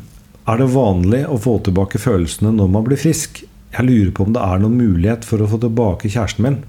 Er 0.49 0.59
det 0.59 0.71
vanlig 0.73 1.25
å 1.28 1.38
få 1.38 1.59
tilbake 1.62 2.00
følelsene 2.00 2.52
når 2.54 2.71
man 2.75 2.87
blir 2.87 2.99
frisk? 2.99 3.42
Jeg 3.70 3.86
lurer 3.86 4.10
på 4.14 4.26
om 4.26 4.32
det 4.34 4.42
er 4.42 4.62
noen 4.62 4.78
mulighet 4.78 5.26
for 5.26 5.42
å 5.42 5.48
få 5.50 5.60
tilbake 5.62 6.10
kjæresten 6.10 6.46
min. 6.46 6.62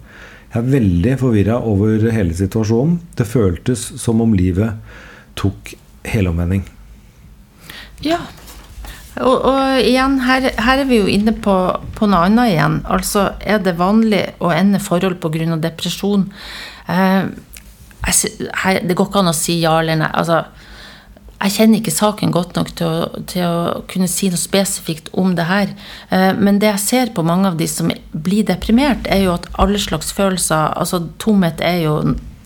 Jeg 0.51 0.59
er 0.59 0.73
veldig 0.73 1.15
forvirra 1.21 1.57
over 1.65 2.03
hele 2.11 2.35
situasjonen. 2.35 2.99
Det 3.17 3.25
føltes 3.29 3.85
som 4.01 4.21
om 4.21 4.35
livet 4.37 4.77
tok 5.39 5.73
helomvending. 6.07 6.65
Ja. 8.05 8.19
Og, 9.21 9.43
og 9.47 9.79
igjen, 9.83 10.19
her, 10.25 10.49
her 10.63 10.81
er 10.81 10.87
vi 10.89 11.01
jo 11.01 11.09
inne 11.11 11.33
på, 11.35 11.55
på 11.97 12.09
noe 12.09 12.25
annet 12.27 12.53
igjen. 12.53 12.77
Altså, 12.89 13.31
er 13.39 13.61
det 13.63 13.77
vanlig 13.79 14.23
å 14.43 14.51
ende 14.55 14.81
forhold 14.83 15.19
pga. 15.23 15.57
depresjon? 15.61 16.27
Eh, 16.87 17.23
jeg, 18.07 18.49
her, 18.63 18.81
det 18.83 18.97
går 18.97 19.09
ikke 19.09 19.23
an 19.23 19.33
å 19.33 19.37
si 19.37 19.59
ja 19.61 19.77
eller 19.79 19.99
nei. 20.03 20.11
Altså, 20.11 20.43
jeg 21.41 21.55
kjenner 21.55 21.81
ikke 21.81 21.93
saken 21.93 22.33
godt 22.33 22.57
nok 22.57 22.73
til 22.77 22.87
å, 22.87 23.21
til 23.29 23.45
å 23.45 23.83
kunne 23.89 24.09
si 24.11 24.29
noe 24.29 24.39
spesifikt 24.39 25.09
om 25.17 25.35
det 25.37 25.47
her. 25.49 25.71
Eh, 26.13 26.31
Men 26.37 26.59
det 26.61 26.69
jeg 26.69 26.85
ser 26.85 27.13
på 27.15 27.25
mange 27.25 27.49
av 27.49 27.57
de 27.57 27.67
som 27.67 27.91
blir 28.11 28.45
deprimert, 28.47 29.07
er 29.09 29.25
jo 29.25 29.33
at 29.37 29.47
alle 29.61 29.79
slags 29.81 30.13
følelser 30.13 30.77
Altså, 30.77 31.01
tomhet 31.19 31.61
er 31.65 31.81
jo 31.85 31.95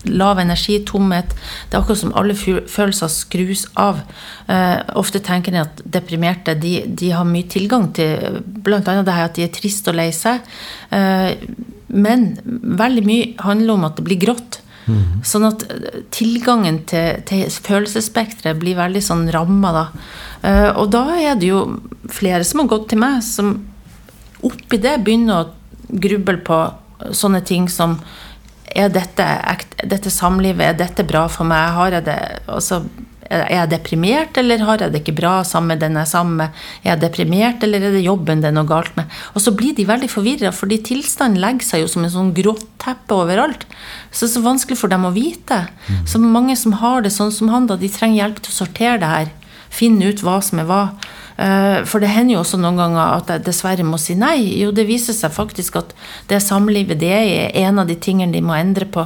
lav 0.06 0.38
energi, 0.38 0.78
tomhet. 0.86 1.34
Det 1.68 1.76
er 1.76 1.80
akkurat 1.80 1.98
som 1.98 2.14
alle 2.16 2.36
følelser 2.36 3.10
skrus 3.10 3.66
av. 3.76 4.02
Eh, 4.48 4.78
ofte 4.98 5.22
tenker 5.24 5.54
en 5.54 5.64
at 5.66 5.82
deprimerte 5.82 6.54
de, 6.60 6.78
de 6.86 7.10
har 7.10 7.26
mye 7.26 7.48
tilgang 7.50 7.88
til 7.96 8.40
bl.a. 8.44 8.80
det 8.80 9.16
her 9.16 9.26
at 9.28 9.38
de 9.38 9.46
er 9.46 9.54
trist 9.54 9.88
og 9.90 9.98
lei 9.98 10.12
seg. 10.14 10.46
Eh, 10.94 11.34
men 11.88 12.30
veldig 12.42 13.04
mye 13.06 13.34
handler 13.46 13.76
om 13.76 13.88
at 13.88 13.98
det 13.98 14.06
blir 14.06 14.22
grått. 14.22 14.60
Sånn 15.26 15.46
at 15.48 15.64
eh, 15.72 16.02
tilgangen 16.14 16.82
til, 16.88 17.22
til 17.26 17.46
følelsesspekteret 17.50 18.58
blir 18.60 18.78
veldig 18.78 19.02
sånn 19.02 19.26
ramma, 19.34 19.72
da. 19.74 19.86
Eh, 20.46 20.70
og 20.78 20.90
da 20.94 21.04
er 21.18 21.40
det 21.40 21.50
jo 21.50 21.64
flere 22.12 22.44
som 22.46 22.62
har 22.62 22.70
gått 22.70 22.90
til 22.92 23.02
meg, 23.02 23.18
som 23.26 23.56
oppi 24.46 24.78
det 24.78 24.98
begynner 25.02 25.42
å 25.42 25.96
gruble 26.02 26.38
på 26.46 26.60
sånne 27.14 27.42
ting 27.46 27.66
som 27.70 27.98
er 28.76 28.90
dette, 28.92 29.26
dette 29.88 30.12
samlivet, 30.12 30.62
er 30.68 30.78
dette 30.78 31.06
bra 31.06 31.26
for 31.32 31.48
meg? 31.48 31.74
Har 31.76 31.96
jeg 31.96 32.06
det, 32.08 32.18
altså, 32.46 32.82
er 33.30 33.52
jeg 33.52 33.70
deprimert, 33.72 34.36
eller 34.40 34.64
har 34.66 34.82
jeg 34.82 34.92
det 34.94 35.00
ikke 35.02 35.16
bra 35.20 35.32
sammen 35.46 35.74
med 35.74 35.82
den 35.84 35.98
jeg 35.98 36.06
er 36.06 36.10
sammen 36.10 36.36
med? 36.40 36.60
Er 36.84 36.92
jeg 36.92 37.02
deprimert, 37.06 37.64
eller 37.66 37.86
er 37.88 37.96
det 37.96 38.04
jobben 38.04 38.42
det 38.44 38.50
er 38.50 38.56
noe 38.56 38.68
galt 38.68 38.94
med? 38.98 39.10
Og 39.34 39.42
så 39.44 39.54
blir 39.56 39.74
de 39.76 39.88
veldig 39.88 40.10
forvirra, 40.12 40.52
fordi 40.54 40.78
tilstanden 40.90 41.40
legger 41.42 41.66
seg 41.66 41.84
jo 41.84 41.90
som 41.92 42.06
en 42.06 42.14
sånn 42.14 42.34
grått 42.36 42.66
teppe 42.82 43.16
overalt. 43.18 43.66
Så 44.10 44.26
det 44.26 44.30
er 44.30 44.34
så 44.36 44.46
vanskelig 44.46 44.78
for 44.78 44.92
dem 44.92 45.08
å 45.08 45.14
vite. 45.16 45.64
Så 46.06 46.22
mange 46.22 46.56
som 46.56 46.78
har 46.82 47.02
det 47.02 47.14
sånn 47.14 47.34
som 47.34 47.50
han, 47.52 47.66
da, 47.66 47.76
de 47.76 47.90
trenger 47.92 48.22
hjelp 48.22 48.42
til 48.42 48.54
å 48.54 48.58
sortere 48.62 48.98
det 49.02 49.12
her. 49.12 49.30
Finne 49.70 50.12
ut 50.12 50.22
hva 50.24 50.40
som 50.44 50.62
er 50.62 50.68
hva. 50.68 50.82
Eh, 51.36 51.84
For 51.84 52.00
det 52.00 52.08
hender 52.14 52.36
jo 52.36 52.42
også 52.42 52.58
noen 52.60 52.78
ganger 52.80 53.16
at 53.18 53.28
jeg 53.28 53.44
dessverre 53.44 53.84
må 53.84 53.98
si 54.00 54.14
nei. 54.16 54.38
Jo, 54.56 54.70
det 54.72 54.86
viser 54.88 55.16
seg 55.16 55.34
faktisk 55.34 55.76
at 55.82 55.92
det 56.30 56.40
samlivet 56.44 57.00
det 57.00 57.12
er 57.12 57.50
en 57.66 57.82
av 57.82 57.90
de 57.90 57.96
tingene 57.96 58.32
de 58.32 58.40
må 58.44 58.56
endre 58.56 58.88
på. 58.88 59.04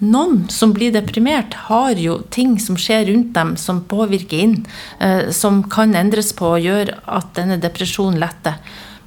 Noen 0.00 0.46
som 0.48 0.72
blir 0.72 0.94
deprimert, 0.94 1.52
har 1.68 1.98
jo 2.00 2.22
ting 2.32 2.54
som 2.62 2.78
skjer 2.80 3.04
rundt 3.10 3.34
dem 3.36 3.52
som 3.60 3.82
påvirker 3.84 4.38
inn, 4.40 4.54
eh, 4.98 5.28
som 5.30 5.62
kan 5.68 5.92
endres 5.94 6.32
på 6.32 6.54
og 6.54 6.64
gjøre 6.64 6.96
at 7.04 7.34
denne 7.36 7.58
depresjonen 7.60 8.16
letter. 8.20 8.56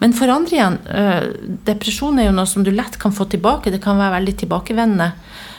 Men 0.03 0.13
for 0.13 0.29
andre 0.29 0.53
igjen, 0.57 0.77
eh, 0.85 1.23
depresjon 1.65 2.19
er 2.19 2.27
jo 2.27 2.35
noe 2.37 2.45
som 2.45 2.63
du 2.63 2.69
lett 2.71 2.99
kan 2.99 3.11
få 3.11 3.25
tilbake. 3.25 3.71
Det 3.71 3.81
kan 3.81 3.97
være 3.97 4.19
veldig 4.19 4.37
tilbakevendende. 4.37 5.13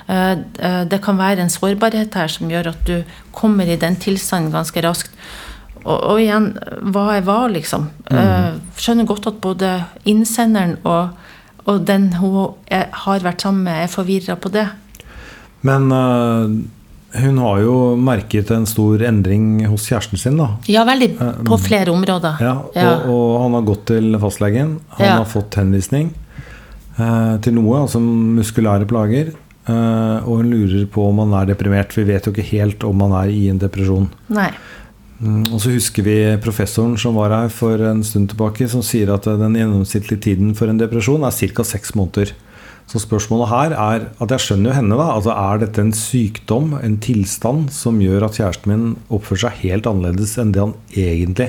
Eh, 0.09 0.37
Det 0.85 1.03
kan 1.03 1.16
være 1.16 1.40
en 1.40 1.49
sårbarhet 1.49 2.14
her 2.14 2.29
som 2.29 2.49
gjør 2.49 2.68
at 2.68 2.85
du 2.85 3.05
kommer 3.33 3.66
i 3.66 3.77
den 3.77 3.97
tilstanden 3.97 4.53
ganske 4.53 4.83
raskt. 4.83 5.11
Og, 5.85 5.99
og 6.03 6.20
igjen, 6.20 6.59
hva 6.92 7.16
er 7.16 7.23
hva, 7.23 7.49
liksom? 7.49 7.90
Mm. 8.11 8.61
skjønner 8.77 9.07
godt 9.07 9.27
at 9.27 9.40
både 9.40 9.85
innsenderen 10.07 10.79
og, 10.85 11.11
og 11.66 11.85
den 11.87 12.12
hun 12.12 12.55
er, 12.68 12.88
har 12.92 13.20
vært 13.20 13.42
sammen 13.42 13.64
med, 13.64 13.83
er 13.83 13.88
forvirra 13.88 14.37
på 14.37 14.53
det. 14.53 14.68
Men 15.64 15.87
uh, 15.92 16.50
hun 17.20 17.38
har 17.40 17.61
jo 17.62 17.74
merket 18.00 18.50
en 18.53 18.66
stor 18.68 19.03
endring 19.07 19.62
hos 19.70 19.87
kjæresten 19.88 20.20
sin, 20.20 20.37
da. 20.40 20.50
Ja, 20.68 20.83
veldig 20.88 21.12
på 21.46 21.59
flere 21.62 21.92
områder. 21.94 22.40
Ja, 22.42 22.57
og, 22.85 23.07
og 23.14 23.31
han 23.44 23.57
har 23.59 23.66
gått 23.70 23.87
til 23.92 24.18
fastlegen. 24.22 24.77
Han 24.98 25.07
Ja. 25.07 25.16
har 25.22 25.31
fått 25.31 25.57
henvisning 25.61 26.12
uh, 26.98 27.37
til 27.44 27.57
noe, 27.57 27.81
altså 27.87 28.03
muskulære 28.03 28.87
plager. 28.90 29.33
Uh, 29.64 30.20
og 30.29 30.42
hun 30.42 30.50
lurer 30.53 30.85
på 30.92 31.07
om 31.09 31.22
han 31.22 31.33
er 31.40 31.55
deprimert. 31.55 31.94
Vi 31.96 32.05
vet 32.05 32.27
jo 32.29 32.35
ikke 32.35 32.44
helt 32.50 32.85
om 32.85 33.00
han 33.07 33.14
er 33.22 33.31
i 33.33 33.46
en 33.48 33.62
depresjon. 33.62 34.11
Nei. 34.29 34.50
Mm, 35.24 35.44
og 35.55 35.61
så 35.62 35.70
husker 35.72 36.05
vi 36.05 36.16
professoren 36.42 36.98
som 37.00 37.14
var 37.16 37.33
her 37.33 37.48
for 37.48 37.81
en 37.88 38.03
stund 38.05 38.29
tilbake, 38.35 38.66
som 38.68 38.83
sier 38.85 39.12
at 39.14 39.29
eh, 39.31 39.38
den 39.40 39.55
gjennomsnittlige 39.57 40.20
tiden 40.27 40.50
for 40.59 40.68
en 40.68 40.81
depresjon 40.83 41.22
er 41.24 41.31
ca. 41.55 41.64
seks 41.64 41.94
måneder. 41.96 42.35
Så 42.90 43.01
spørsmålet 43.01 43.51
her 43.51 43.73
er 43.75 44.05
at 44.23 44.35
jeg 44.35 44.44
skjønner 44.44 44.70
jo 44.70 44.77
henne, 44.77 44.99
da. 45.01 45.07
Altså 45.16 45.33
er 45.35 45.62
dette 45.62 45.83
en 45.83 45.94
sykdom, 45.97 46.75
en 46.79 46.99
tilstand, 47.03 47.70
som 47.75 48.03
gjør 48.03 48.29
at 48.29 48.37
kjæresten 48.38 48.70
min 48.70 48.85
oppfører 49.09 49.47
seg 49.47 49.64
helt 49.64 49.88
annerledes 49.90 50.37
enn 50.40 50.53
det 50.55 50.62
han 50.62 50.77
egentlig 50.92 51.49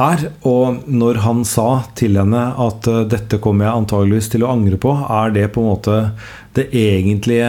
er? 0.00 0.28
Og 0.48 0.86
når 0.88 1.20
han 1.26 1.42
sa 1.48 1.82
til 1.98 2.16
henne 2.20 2.44
at 2.62 2.88
eh, 2.90 3.02
dette 3.10 3.40
kommer 3.42 3.66
jeg 3.66 3.82
antageligvis 3.82 4.30
til 4.32 4.46
å 4.46 4.52
angre 4.54 4.78
på, 4.80 4.94
er 5.10 5.34
det 5.34 5.50
på 5.54 5.64
en 5.64 5.72
måte 5.74 5.98
det 6.56 6.64
egentlige 6.74 7.46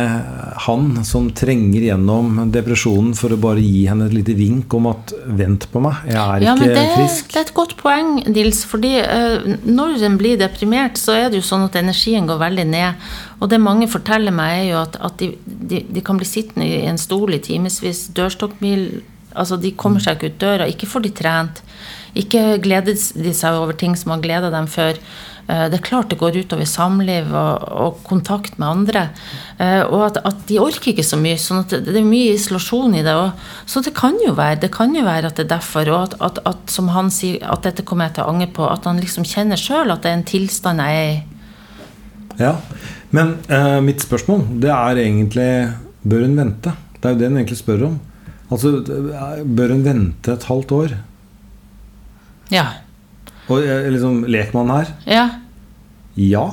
han 0.67 1.03
som 1.07 1.31
trenger 1.33 1.81
gjennom 1.87 2.35
depresjonen 2.53 3.15
for 3.17 3.33
å 3.33 3.39
bare 3.41 3.63
gi 3.63 3.87
henne 3.89 4.05
et 4.05 4.13
lite 4.13 4.35
vink 4.37 4.73
om 4.77 4.91
at 4.91 5.13
'vent 5.25 5.65
på 5.71 5.81
meg, 5.81 6.03
jeg 6.05 6.17
er 6.21 6.43
Ja, 6.45 6.53
ikke 6.53 6.67
det, 6.69 6.85
frisk'? 6.97 7.31
det 7.33 7.39
er 7.39 7.47
et 7.47 7.53
godt 7.53 7.77
poeng, 7.77 8.11
Nils. 8.29 8.63
fordi 8.63 8.93
eh, 9.01 9.57
når 9.65 10.03
en 10.05 10.17
blir 10.17 10.37
deprimert, 10.37 11.01
så 11.01 11.17
er 11.17 11.29
det 11.29 11.41
jo 11.41 11.49
sånn 11.49 11.65
at 11.65 11.75
energien 11.81 12.27
går 12.27 12.37
veldig 12.37 12.67
ned. 12.67 12.93
Og 13.41 13.49
det 13.49 13.59
mange 13.59 13.87
forteller 13.89 14.31
meg, 14.31 14.67
er 14.67 14.69
jo 14.69 14.81
at, 14.83 14.97
at 15.01 15.17
de, 15.17 15.33
de, 15.45 15.85
de 15.89 16.01
kan 16.01 16.17
bli 16.17 16.25
sittende 16.25 16.67
i 16.67 16.85
en 16.85 16.97
stol 16.97 17.33
i 17.33 17.39
timevis. 17.39 18.07
Dørstokkmil 18.13 19.01
Altså, 19.33 19.55
de 19.55 19.71
kommer 19.71 20.01
seg 20.03 20.17
ikke 20.17 20.27
ut 20.33 20.39
døra. 20.43 20.67
Ikke 20.67 20.87
får 20.91 21.03
de 21.05 21.09
trent. 21.15 21.61
Ikke 22.19 22.57
gleder 22.59 22.91
de 22.91 23.33
seg 23.33 23.55
over 23.55 23.71
ting 23.79 23.95
som 23.95 24.11
har 24.11 24.19
gleda 24.19 24.49
dem 24.51 24.67
før. 24.67 24.97
Eh, 25.47 25.69
Det 25.69 25.79
er 25.79 25.83
klart 25.87 26.09
det 26.09 26.19
går 26.19 26.37
utover 26.43 26.65
samliv 26.69 27.31
og, 27.33 27.65
og 27.85 28.03
kontakt 28.07 28.57
med 28.59 28.67
andre. 28.67 29.09
Eh, 29.59 29.81
Og 29.85 30.05
at, 30.05 30.17
at 30.25 30.45
de 30.47 30.59
orker 30.59 30.91
ikke 30.93 31.03
så 31.07 31.17
mye. 31.17 31.37
sånn 31.37 31.63
at 31.65 31.69
det, 31.85 31.95
er 31.95 32.05
mye 32.07 32.33
isolasjon 32.35 32.95
i 32.95 33.03
det. 33.03 33.15
Og, 33.15 33.31
så 33.65 33.81
det 33.83 33.93
kan 33.97 34.17
jo 34.25 34.33
være 34.37 34.59
det 34.61 34.71
kan 34.71 34.95
jo 34.95 35.03
være 35.05 35.27
at 35.31 35.35
det 35.35 35.45
er 35.45 35.55
derfor. 35.57 35.89
Og 35.89 36.03
at, 36.03 36.15
at, 36.21 36.39
at 36.45 36.71
som 36.71 36.89
han 36.89 37.09
sier, 37.11 37.39
at 37.43 37.63
dette 37.63 37.83
kommer 37.83 38.05
jeg 38.09 38.15
til 38.19 38.23
å 38.25 38.29
angre 38.35 38.47
på. 38.53 38.67
At 38.69 38.85
han 38.85 38.99
liksom 39.01 39.23
kjenner 39.27 39.57
sjøl 39.59 39.91
at 39.91 40.01
det 40.03 40.11
er 40.11 40.19
en 40.19 40.27
tilstand 40.27 40.79
jeg 40.79 41.01
er 41.01 41.11
i. 41.11 41.23
Ja, 42.39 42.55
Men 43.11 43.35
eh, 43.51 43.81
mitt 43.83 44.01
spørsmål 44.01 44.45
det 44.63 44.69
er 44.71 44.95
egentlig 45.03 45.73
Bør 46.07 46.23
hun 46.23 46.37
vente? 46.39 46.71
Det 46.97 47.05
er 47.05 47.13
jo 47.13 47.19
det 47.19 47.27
hun 47.29 47.37
egentlig 47.41 47.57
spør 47.59 47.83
om. 47.89 47.97
Altså, 48.49 48.71
eh, 48.81 49.43
Bør 49.45 49.73
hun 49.75 49.83
vente 49.85 50.31
et 50.33 50.43
halvt 50.47 50.71
år? 50.71 50.95
Ja. 52.51 52.63
Og 53.51 53.67
eh, 53.67 53.91
liksom, 53.91 54.23
Lekmann 54.31 54.71
her? 54.73 54.91
Ja. 55.09 55.27
Ja. 56.15 56.47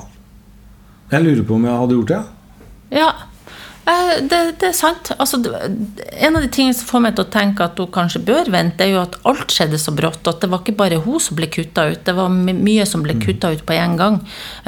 Jeg 1.12 1.24
lurer 1.24 1.44
på 1.46 1.56
om 1.56 1.66
jeg 1.66 1.80
hadde 1.82 1.98
gjort 1.98 2.14
det. 2.14 2.22
Ja. 2.98 3.10
Det, 3.88 4.38
det 4.60 4.66
er 4.68 4.74
sant. 4.76 5.14
Altså, 5.16 5.38
en 5.40 6.36
av 6.36 6.42
de 6.44 6.50
tingene 6.52 6.76
som 6.76 6.88
får 6.90 7.02
meg 7.06 7.14
til 7.16 7.24
å 7.24 7.32
tenke 7.32 7.64
at 7.64 7.78
hun 7.80 7.88
kanskje 7.92 8.20
bør 8.26 8.50
vente, 8.52 8.84
er 8.84 8.92
jo 8.92 9.00
at 9.00 9.16
alt 9.28 9.54
skjedde 9.54 9.80
så 9.80 9.94
brått. 9.96 10.28
At 10.28 10.42
det 10.42 10.50
var 10.52 10.60
ikke 10.60 10.76
bare 10.76 11.00
hun 11.04 11.22
som 11.24 11.38
ble 11.38 11.48
kutta 11.52 11.86
ut, 11.94 12.02
det 12.04 12.16
var 12.18 12.28
mye 12.32 12.84
som 12.88 13.04
ble 13.06 13.16
kutta 13.22 13.54
ut 13.54 13.64
på 13.68 13.76
en 13.78 13.96
gang. 14.00 14.18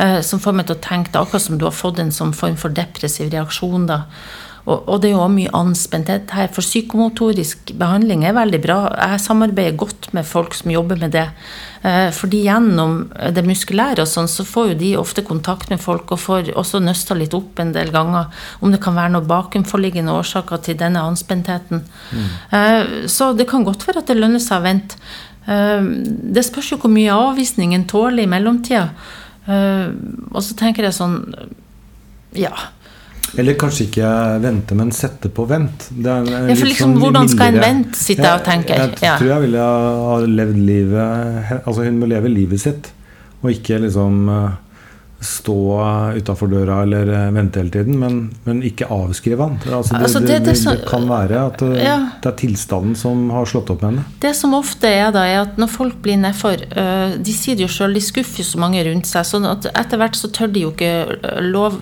Eh, 0.01 0.21
som 0.25 0.41
får 0.41 0.57
meg 0.57 0.71
til 0.71 0.79
å 0.79 0.85
tenke 0.87 1.13
det 1.13 1.21
akkurat 1.21 1.45
som 1.45 1.61
du 1.61 1.67
har 1.69 1.77
fått 1.77 2.01
en 2.01 2.15
sånn 2.15 2.33
form 2.37 2.57
for 2.61 2.73
depressiv 2.73 3.29
reaksjon. 3.35 3.91
da. 3.91 4.07
Og, 4.67 4.89
og 4.89 5.01
det 5.01 5.11
er 5.11 5.17
jo 5.17 5.29
mye 5.33 5.51
anspenthet 5.57 6.31
her. 6.37 6.51
For 6.53 6.65
psykomotorisk 6.65 7.73
behandling 7.81 8.25
er 8.29 8.37
veldig 8.37 8.61
bra. 8.65 8.79
Jeg 9.13 9.23
samarbeider 9.25 9.79
godt 9.81 10.11
med 10.17 10.29
folk 10.29 10.55
som 10.55 10.73
jobber 10.75 11.01
med 11.01 11.15
det. 11.17 11.27
Eh, 11.83 12.11
fordi 12.13 12.43
gjennom 12.45 12.99
det 13.33 13.45
muskulære 13.47 14.05
og 14.05 14.11
sånn, 14.11 14.29
så 14.29 14.45
får 14.45 14.73
jo 14.73 14.79
de 14.83 14.91
ofte 15.01 15.25
kontakt 15.25 15.71
med 15.73 15.81
folk 15.81 16.13
og 16.13 16.21
får 16.21 16.51
også 16.61 16.83
nøsta 16.85 17.17
litt 17.17 17.35
opp 17.37 17.63
en 17.63 17.73
del 17.73 17.89
ganger 17.95 18.29
om 18.61 18.75
det 18.75 18.83
kan 18.85 18.99
være 18.99 19.15
noen 19.15 19.31
bakenforliggende 19.31 20.13
årsaker 20.13 20.61
til 20.67 20.77
denne 20.81 21.01
anspentheten. 21.09 21.85
Mm. 22.11 23.07
så 23.09 23.33
det 23.37 23.49
kan 23.49 23.65
godt 23.65 23.87
være 23.87 24.03
at 24.03 24.11
det 24.11 24.19
lønner 24.19 24.43
seg 24.43 24.61
å 24.61 24.67
vente. 24.67 25.01
Eh, 25.49 25.81
Det 26.37 26.45
spørs 26.45 26.73
jo 26.73 26.79
hvor 26.83 26.93
mye 26.93 27.17
avvisningen 27.17 27.87
tåler 27.89 28.25
i 28.25 28.31
mellomtida. 28.31 28.91
Eh, 29.49 29.89
Og 30.33 30.43
så 30.43 30.55
tenker 30.55 30.85
jeg 30.85 30.93
sånn 30.93 31.35
Ja. 32.35 32.53
Eller 33.39 33.55
kanskje 33.55 33.85
ikke 33.87 34.09
vente, 34.43 34.75
men 34.75 34.91
sette 34.91 35.29
på 35.31 35.45
vent. 35.47 35.89
Det 35.91 36.11
er 36.11 36.25
Ja, 36.49 36.55
for 36.57 36.67
liksom, 36.67 36.95
sånn 36.97 37.03
hvordan 37.05 37.29
skal 37.31 37.55
en 37.55 37.61
vent 37.63 37.95
sitte 37.97 38.23
jeg 38.27 38.41
og 38.41 38.45
tenker. 38.45 38.75
Jeg, 38.75 38.91
jeg 38.97 39.03
Ja. 39.07 39.19
tror 39.19 39.29
jeg 39.29 39.41
ville 39.45 39.59
ha 39.61 40.17
levd 40.27 40.59
livet 40.67 41.53
Altså 41.67 41.85
hun 41.85 42.01
må 42.01 42.09
leve 42.11 42.29
livet 42.29 42.61
sitt, 42.61 42.91
og 43.45 43.51
ikke 43.53 43.79
liksom 43.87 44.29
eh, 44.29 44.51
stå 45.21 45.55
utafor 46.17 46.49
døra 46.49 46.83
eller 46.83 47.07
eh, 47.13 47.31
vente 47.37 47.61
hele 47.61 47.71
tiden, 47.71 47.99
men, 48.01 48.31
men 48.47 48.63
ikke 48.67 48.87
avskrive 48.91 49.41
han. 49.47 49.59
Altså, 49.69 49.95
det, 49.95 50.03
Altså, 50.03 50.21
det, 50.21 50.39
det- 50.45 50.65
det, 50.65 50.87
kan 50.89 51.07
være 51.09 51.47
at 51.47 51.63
eh, 51.63 51.85
Ja. 51.85 51.99
det 52.23 52.33
er 52.33 52.37
tilstanden 52.41 52.97
som 52.97 53.29
har 53.31 53.45
slått 53.47 53.71
opp 53.71 53.83
med 53.83 53.91
henne. 53.93 54.05
Det 54.21 54.35
som 54.35 54.55
ofte 54.55 54.89
er 54.89 55.13
da, 55.13 55.23
er 55.29 55.43
at 55.43 55.57
når 55.61 55.69
folk 55.69 56.01
blir 56.03 56.17
nedfor 56.19 56.57
De 57.23 57.33
sier 57.33 57.55
det 57.57 57.69
jo 57.69 57.69
sjøl, 57.69 57.95
de 57.95 58.01
skuffer 58.01 58.43
så 58.43 58.59
mange 58.59 58.83
rundt 58.85 59.07
seg. 59.07 59.23
sånn 59.25 59.45
at 59.47 59.67
etter 59.75 59.99
hvert 59.99 60.17
så 60.17 60.29
tør 60.33 60.51
de 60.53 60.61
jo 60.67 60.71
ikke 60.73 61.43
lov 61.53 61.79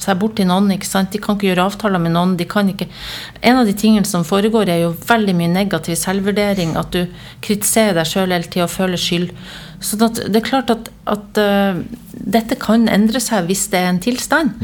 seg 0.00 0.18
bort 0.20 0.36
til 0.38 0.48
noen. 0.48 0.70
ikke 0.74 0.88
sant? 0.88 1.12
De 1.12 1.20
kan 1.22 1.36
ikke 1.36 1.50
gjøre 1.50 1.66
avtaler 1.70 2.02
med 2.02 2.14
noen. 2.16 2.36
de 2.36 2.46
kan 2.48 2.68
ikke... 2.72 2.88
En 3.46 3.60
av 3.60 3.68
de 3.68 3.74
tingene 3.76 4.08
som 4.08 4.26
foregår, 4.26 4.68
er 4.68 4.84
jo 4.84 4.94
veldig 5.08 5.36
mye 5.36 5.52
negativ 5.52 5.98
selvvurdering. 6.00 6.76
At 6.80 6.92
du 6.96 7.04
kritiserer 7.44 7.98
deg 8.00 8.08
sjøl 8.08 8.34
hele 8.34 8.48
tida 8.48 8.66
og 8.66 8.74
føler 8.74 9.00
skyld. 9.00 9.32
Sånn 9.80 10.16
det 10.18 10.42
er 10.42 10.44
klart 10.44 10.72
at, 10.72 10.90
at 11.08 11.40
uh, 11.40 11.80
dette 12.12 12.58
kan 12.60 12.84
endre 12.92 13.22
seg 13.22 13.46
hvis 13.48 13.68
det 13.72 13.80
er 13.80 13.92
en 13.94 14.02
tilstand. 14.02 14.56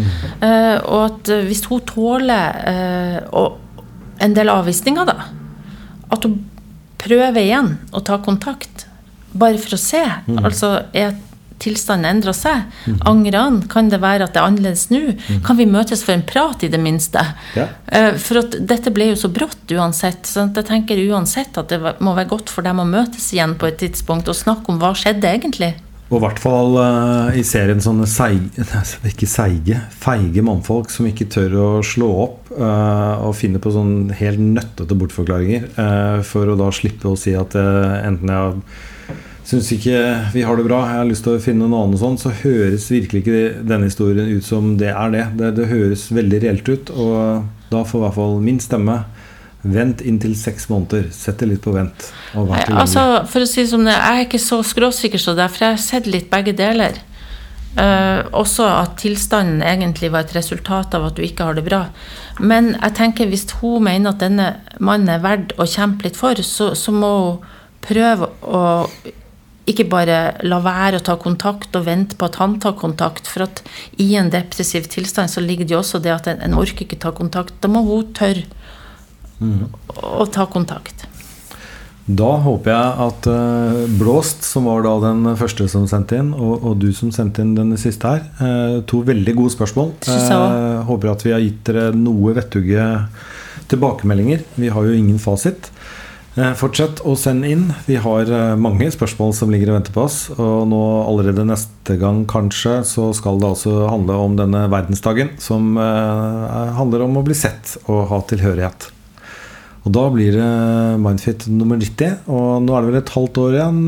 Uh, 0.43 0.77
og 0.85 1.01
at 1.07 1.33
øh, 1.33 1.47
hvis 1.49 1.65
hun 1.71 1.81
tåler 1.89 2.61
uh, 2.69 3.19
og 3.41 3.63
en 4.21 4.37
del 4.37 4.53
avvisninger, 4.53 5.09
da 5.09 5.33
at 6.13 6.27
hun 6.27 6.39
prøver 7.03 7.43
igjen 7.43 7.73
å 7.95 8.03
ta 8.05 8.19
kontakt, 8.23 8.87
bare 9.37 9.61
for 9.61 9.77
å 9.77 9.81
se. 9.81 10.03
Altså, 10.39 10.71
er 10.97 11.17
tilstanden 11.63 12.09
endrer 12.11 12.37
seg? 12.37 12.67
Angrer 13.09 13.39
han? 13.39 13.61
Kan 13.73 13.91
det 13.93 14.03
være 14.03 14.27
at 14.27 14.35
det 14.35 14.43
er 14.43 14.51
annerledes 14.51 14.87
nå? 14.93 15.03
Kan 15.47 15.59
vi 15.61 15.69
møtes 15.71 16.05
for 16.07 16.17
en 16.17 16.27
prat, 16.27 16.65
i 16.67 16.73
det 16.73 16.81
minste? 16.83 17.23
Ja. 17.57 17.69
Eh, 17.87 18.13
For 18.21 18.43
at 18.43 18.59
dette 18.69 18.93
ble 18.95 19.11
jo 19.13 19.19
så 19.21 19.31
brått 19.33 19.73
uansett. 19.73 20.29
Så 20.29 20.47
jeg 20.47 20.69
tenker 20.69 21.01
uansett 21.09 21.57
at 21.59 21.73
det 21.73 21.81
må 22.05 22.17
være 22.17 22.33
godt 22.35 22.53
for 22.53 22.67
dem 22.67 22.83
å 22.83 22.89
møtes 22.89 23.33
igjen 23.35 23.57
på 23.59 23.71
et 23.71 23.81
tidspunkt 23.83 24.29
og 24.31 24.39
snakke 24.39 24.73
om 24.73 24.81
hva 24.83 24.95
skjedde 24.97 25.33
egentlig. 25.33 25.75
Og 26.07 26.21
i 26.21 26.23
hvert 26.23 26.39
fall 26.39 26.77
uh, 26.79 27.35
i 27.35 27.43
serien 27.43 27.81
sånne 27.83 28.07
seige, 28.07 28.63
ikke 29.11 29.27
seige, 29.27 29.81
feige 29.91 30.45
mannfolk 30.47 30.93
som 30.95 31.09
ikke 31.09 31.27
tør 31.35 31.57
å 31.59 31.71
slå 31.83 32.11
opp 32.23 32.53
uh, 32.55 33.27
og 33.27 33.35
finne 33.35 33.59
på 33.63 33.73
sånn 33.75 34.13
helt 34.15 34.39
nøttete 34.39 34.99
bortforklaringer 34.99 35.67
uh, 35.75 36.21
for 36.27 36.53
å 36.53 36.59
da 36.61 36.71
slippe 36.75 37.11
å 37.11 37.19
si 37.19 37.35
at 37.35 37.59
enten 37.59 38.31
jeg 38.31 38.61
syns 39.47 39.69
ikke 39.77 39.99
vi 40.35 40.43
har 40.47 40.59
det 40.59 40.67
bra, 40.67 40.81
jeg 40.91 41.01
har 41.01 41.09
lyst 41.09 41.27
til 41.27 41.37
å 41.37 41.43
finne 41.43 41.69
noe 41.71 41.85
annet 41.87 42.03
sånn, 42.03 42.19
så 42.19 42.35
høres 42.43 42.89
virkelig 42.91 43.23
ikke 43.23 43.67
denne 43.67 43.91
historien 43.91 44.33
ut 44.33 44.47
som 44.47 44.75
det 44.81 44.91
er 44.93 45.13
det. 45.15 45.27
Det, 45.39 45.53
det 45.61 45.69
høres 45.71 46.09
veldig 46.15 46.43
reelt 46.43 46.71
ut, 46.73 46.91
og 46.91 47.71
da 47.71 47.85
får 47.87 48.01
i 48.01 48.05
hvert 48.07 48.19
fall 48.19 48.43
min 48.43 48.63
stemme 48.63 49.05
Vent 49.67 50.03
inntil 50.07 50.37
seks 50.39 50.69
måneder. 50.71 51.09
Sett 51.11 51.41
det 51.43 51.49
litt 51.51 51.63
på 51.65 51.73
vent. 51.75 52.05
Og 52.39 52.53
Nei, 52.53 52.63
altså, 52.71 53.25
for 53.27 53.43
å 53.43 53.49
si 53.51 53.65
det 53.65 53.71
som 53.73 53.83
det, 53.83 53.97
jeg 53.97 54.21
er 54.21 54.27
ikke 54.29 54.39
så 54.39 54.61
skråsikker 54.63 55.19
så 55.19 55.35
derfor 55.35 55.65
har 55.65 55.75
jeg 55.75 55.83
sett 55.83 56.07
litt 56.07 56.29
begge 56.31 56.55
deler. 56.55 57.01
Uh, 57.77 58.23
også 58.33 58.65
at 58.71 58.95
tilstanden 59.03 59.61
egentlig 59.67 60.13
var 60.15 60.25
et 60.25 60.37
resultat 60.37 60.95
av 60.97 61.11
at 61.11 61.19
du 61.19 61.25
ikke 61.27 61.49
har 61.49 61.59
det 61.59 61.67
bra. 61.67 61.83
Men 62.39 62.77
jeg 62.77 62.95
tenker 63.01 63.29
hvis 63.33 63.45
hun 63.59 63.85
mener 63.89 64.15
at 64.15 64.23
denne 64.23 64.53
mannen 64.79 65.11
er 65.13 65.25
verdt 65.25 65.57
å 65.59 65.67
kjempe 65.69 66.07
litt 66.07 66.21
for, 66.21 66.39
så, 66.47 66.71
så 66.79 66.95
må 66.95 67.13
hun 67.19 67.53
prøve 67.87 68.31
å 68.47 68.63
ikke 69.67 69.89
bare 69.91 70.19
la 70.47 70.61
være 70.63 71.01
å 71.01 71.07
ta 71.07 71.17
kontakt 71.19 71.75
og 71.77 71.89
vente 71.89 72.19
på 72.19 72.29
at 72.29 72.39
han 72.41 72.59
tar 72.63 72.77
kontakt. 72.79 73.27
For 73.31 73.47
at 73.47 73.65
i 74.03 74.13
en 74.19 74.31
depressiv 74.31 74.87
tilstand 74.93 75.33
så 75.33 75.43
ligger 75.43 75.67
det 75.67 75.75
jo 75.75 75.83
også 75.83 76.03
det 76.05 76.15
at 76.15 76.31
en, 76.31 76.43
en 76.47 76.57
orker 76.61 76.87
ikke 76.87 77.01
ta 77.03 77.13
kontakt. 77.17 77.57
Da 77.61 77.71
må 77.71 77.83
hun 77.87 78.15
tørre 78.17 78.47
å 79.97 80.27
ta 80.33 80.47
kontakt. 80.49 81.07
Da 82.07 82.37
håper 82.39 82.71
jeg 82.71 82.91
at 83.03 83.27
uh, 83.27 83.81
Blåst, 83.99 84.45
som 84.47 84.69
var 84.71 84.85
da 84.87 84.93
den 85.03 85.27
første 85.39 85.67
som 85.69 85.89
sendte 85.91 86.21
inn, 86.21 86.31
og, 86.39 86.63
og 86.63 86.77
du 86.79 86.93
som 86.95 87.11
sendte 87.11 87.43
inn 87.43 87.57
den 87.57 87.75
siste 87.83 88.13
her, 88.13 88.23
uh, 88.39 88.79
to 88.87 89.01
veldig 89.07 89.35
gode 89.35 89.55
spørsmål. 89.57 89.91
Eh, 90.07 90.85
håper 90.87 91.11
at 91.11 91.25
vi 91.27 91.35
har 91.35 91.43
gitt 91.43 91.65
dere 91.67 91.91
noe 91.99 92.37
vettugge 92.37 92.87
tilbakemeldinger. 93.73 94.47
Vi 94.55 94.71
har 94.71 94.87
jo 94.87 94.95
ingen 94.95 95.19
fasit. 95.19 95.73
Eh, 96.37 96.53
fortsett 96.53 97.01
å 97.09 97.15
sende 97.17 97.49
inn. 97.49 97.71
Vi 97.87 97.97
har 98.05 98.29
eh, 98.29 98.57
mange 98.61 98.91
spørsmål 98.93 99.31
som 99.39 99.53
ligger 99.53 99.71
og 99.73 99.79
venter 99.79 99.95
på 99.95 100.03
oss. 100.05 100.19
Og 100.37 100.67
nå 100.69 100.81
allerede 101.07 101.47
neste 101.49 101.97
gang 102.01 102.27
kanskje 102.29 102.83
så 102.85 103.09
skal 103.17 103.41
det 103.41 103.49
altså 103.55 103.87
handle 103.89 104.19
om 104.21 104.37
denne 104.37 104.67
verdensdagen, 104.73 105.33
som 105.41 105.79
eh, 105.81 106.75
handler 106.77 107.07
om 107.07 107.17
å 107.17 107.25
bli 107.25 107.37
sett 107.37 107.79
og 107.87 108.05
ha 108.13 108.21
tilhørighet. 108.29 108.91
Og 109.87 109.93
da 109.95 110.03
blir 110.11 110.35
det 110.35 110.51
Mindfit 110.99 111.47
nummer 111.49 111.79
90. 111.81 112.29
Og 112.29 112.61
nå 112.67 112.75
er 112.75 112.85
det 112.85 112.91
vel 112.91 113.01
et 113.01 113.15
halvt 113.15 113.41
år 113.41 113.57
igjen 113.57 113.81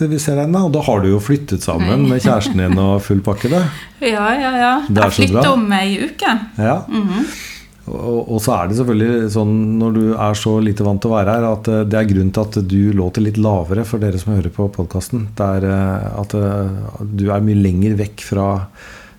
til 0.00 0.10
vi 0.10 0.20
ser 0.24 0.40
deg 0.40 0.48
igjen. 0.48 0.58
Og 0.64 0.74
da 0.74 0.82
har 0.88 1.04
du 1.04 1.10
jo 1.12 1.22
flyttet 1.22 1.62
sammen 1.62 2.06
med 2.08 2.24
kjæresten 2.24 2.64
din 2.64 2.78
og 2.82 2.98
full 3.04 3.22
pakke. 3.22 3.52
det. 3.52 3.62
Ja, 4.02 4.32
ja, 4.34 4.48
ja. 4.58 4.70
Jeg 4.90 4.98
så 4.98 5.20
flytter 5.20 5.52
om 5.52 5.68
ei 5.76 6.08
uke. 6.08 6.30
Ja. 6.58 6.80
Og, 6.90 7.51
og 7.90 8.38
så 8.38 8.54
er 8.54 8.68
det 8.70 8.76
selvfølgelig 8.78 9.30
sånn 9.34 9.54
når 9.80 9.94
du 9.96 10.02
er 10.14 10.36
så 10.38 10.54
lite 10.62 10.84
vant 10.86 11.02
til 11.02 11.10
å 11.10 11.16
være 11.16 11.34
her, 11.34 11.46
at 11.48 11.70
eh, 11.70 11.84
det 11.90 11.98
er 11.98 12.08
grunnen 12.12 12.32
til 12.34 12.44
at 12.46 12.58
du 12.70 12.82
låter 12.94 13.24
litt 13.24 13.40
lavere 13.42 13.82
for 13.88 14.02
dere 14.02 14.20
som 14.22 14.36
hører 14.36 14.54
på 14.54 14.68
podkasten. 14.76 15.24
Det 15.34 15.48
er 15.58 15.66
eh, 15.66 16.04
at 16.20 16.36
eh, 16.38 17.00
du 17.02 17.26
er 17.34 17.42
mye 17.42 17.58
lenger 17.58 17.96
vekk 17.98 18.22
fra 18.28 18.46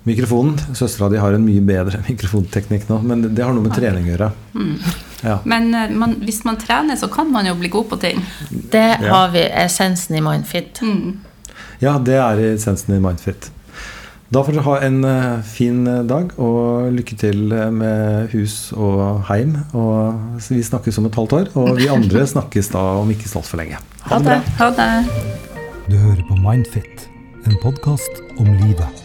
mikrofonen. 0.08 0.56
Søstera 0.80 1.10
di 1.12 1.20
har 1.20 1.36
en 1.36 1.44
mye 1.44 1.64
bedre 1.68 2.00
mikrofonteknikk 2.10 2.88
nå, 2.88 3.02
men 3.04 3.26
det 3.36 3.44
har 3.44 3.52
noe 3.56 3.68
med 3.68 3.76
trening 3.76 4.08
å 4.08 4.14
gjøre. 4.14 4.30
Ja. 5.24 5.38
Men 5.48 5.68
man, 6.00 6.16
hvis 6.24 6.42
man 6.48 6.60
trener, 6.60 7.00
så 7.00 7.12
kan 7.12 7.30
man 7.32 7.48
jo 7.48 7.58
bli 7.60 7.72
god 7.72 7.90
på 7.92 8.00
ting. 8.00 8.24
Det 8.50 8.88
har 9.04 9.36
vi 9.36 9.44
essensen 9.44 10.16
i 10.20 10.24
Mindfit. 10.24 10.80
Ja, 11.84 11.98
det 12.00 12.16
er 12.16 12.46
essensen 12.54 12.96
i 12.96 13.04
Mindfit. 13.04 13.52
Da 14.34 14.42
får 14.42 14.56
dere 14.56 14.66
ha 14.66 14.78
en 14.82 15.04
eh, 15.06 15.42
fin 15.46 15.84
eh, 15.86 16.00
dag, 16.10 16.32
og 16.42 16.90
lykke 16.96 17.18
til 17.22 17.54
eh, 17.54 17.70
med 17.74 18.32
hus 18.34 18.72
og 18.74 19.22
heim. 19.28 19.60
Og 19.78 20.42
vi 20.48 20.64
snakkes 20.66 20.98
om 20.98 21.10
et 21.10 21.20
halvt 21.20 21.38
år, 21.38 21.52
og 21.60 21.78
vi 21.78 21.92
andre 21.94 22.26
snakkes 22.34 22.74
da 22.74 22.82
om 23.04 23.14
ikke 23.14 23.30
så 23.30 23.44
altfor 23.44 23.62
lenge. 23.62 23.84
Ha 24.08 24.22
det 24.24 24.32
bra. 24.32 24.42
Ha 24.64 24.72
det. 24.80 24.92
Du 25.86 25.98
hører 26.00 26.26
på 26.32 26.42
Mindfit, 26.42 27.08
en 27.46 27.62
podkast 27.62 28.24
om 28.40 28.50
livet. 28.66 29.03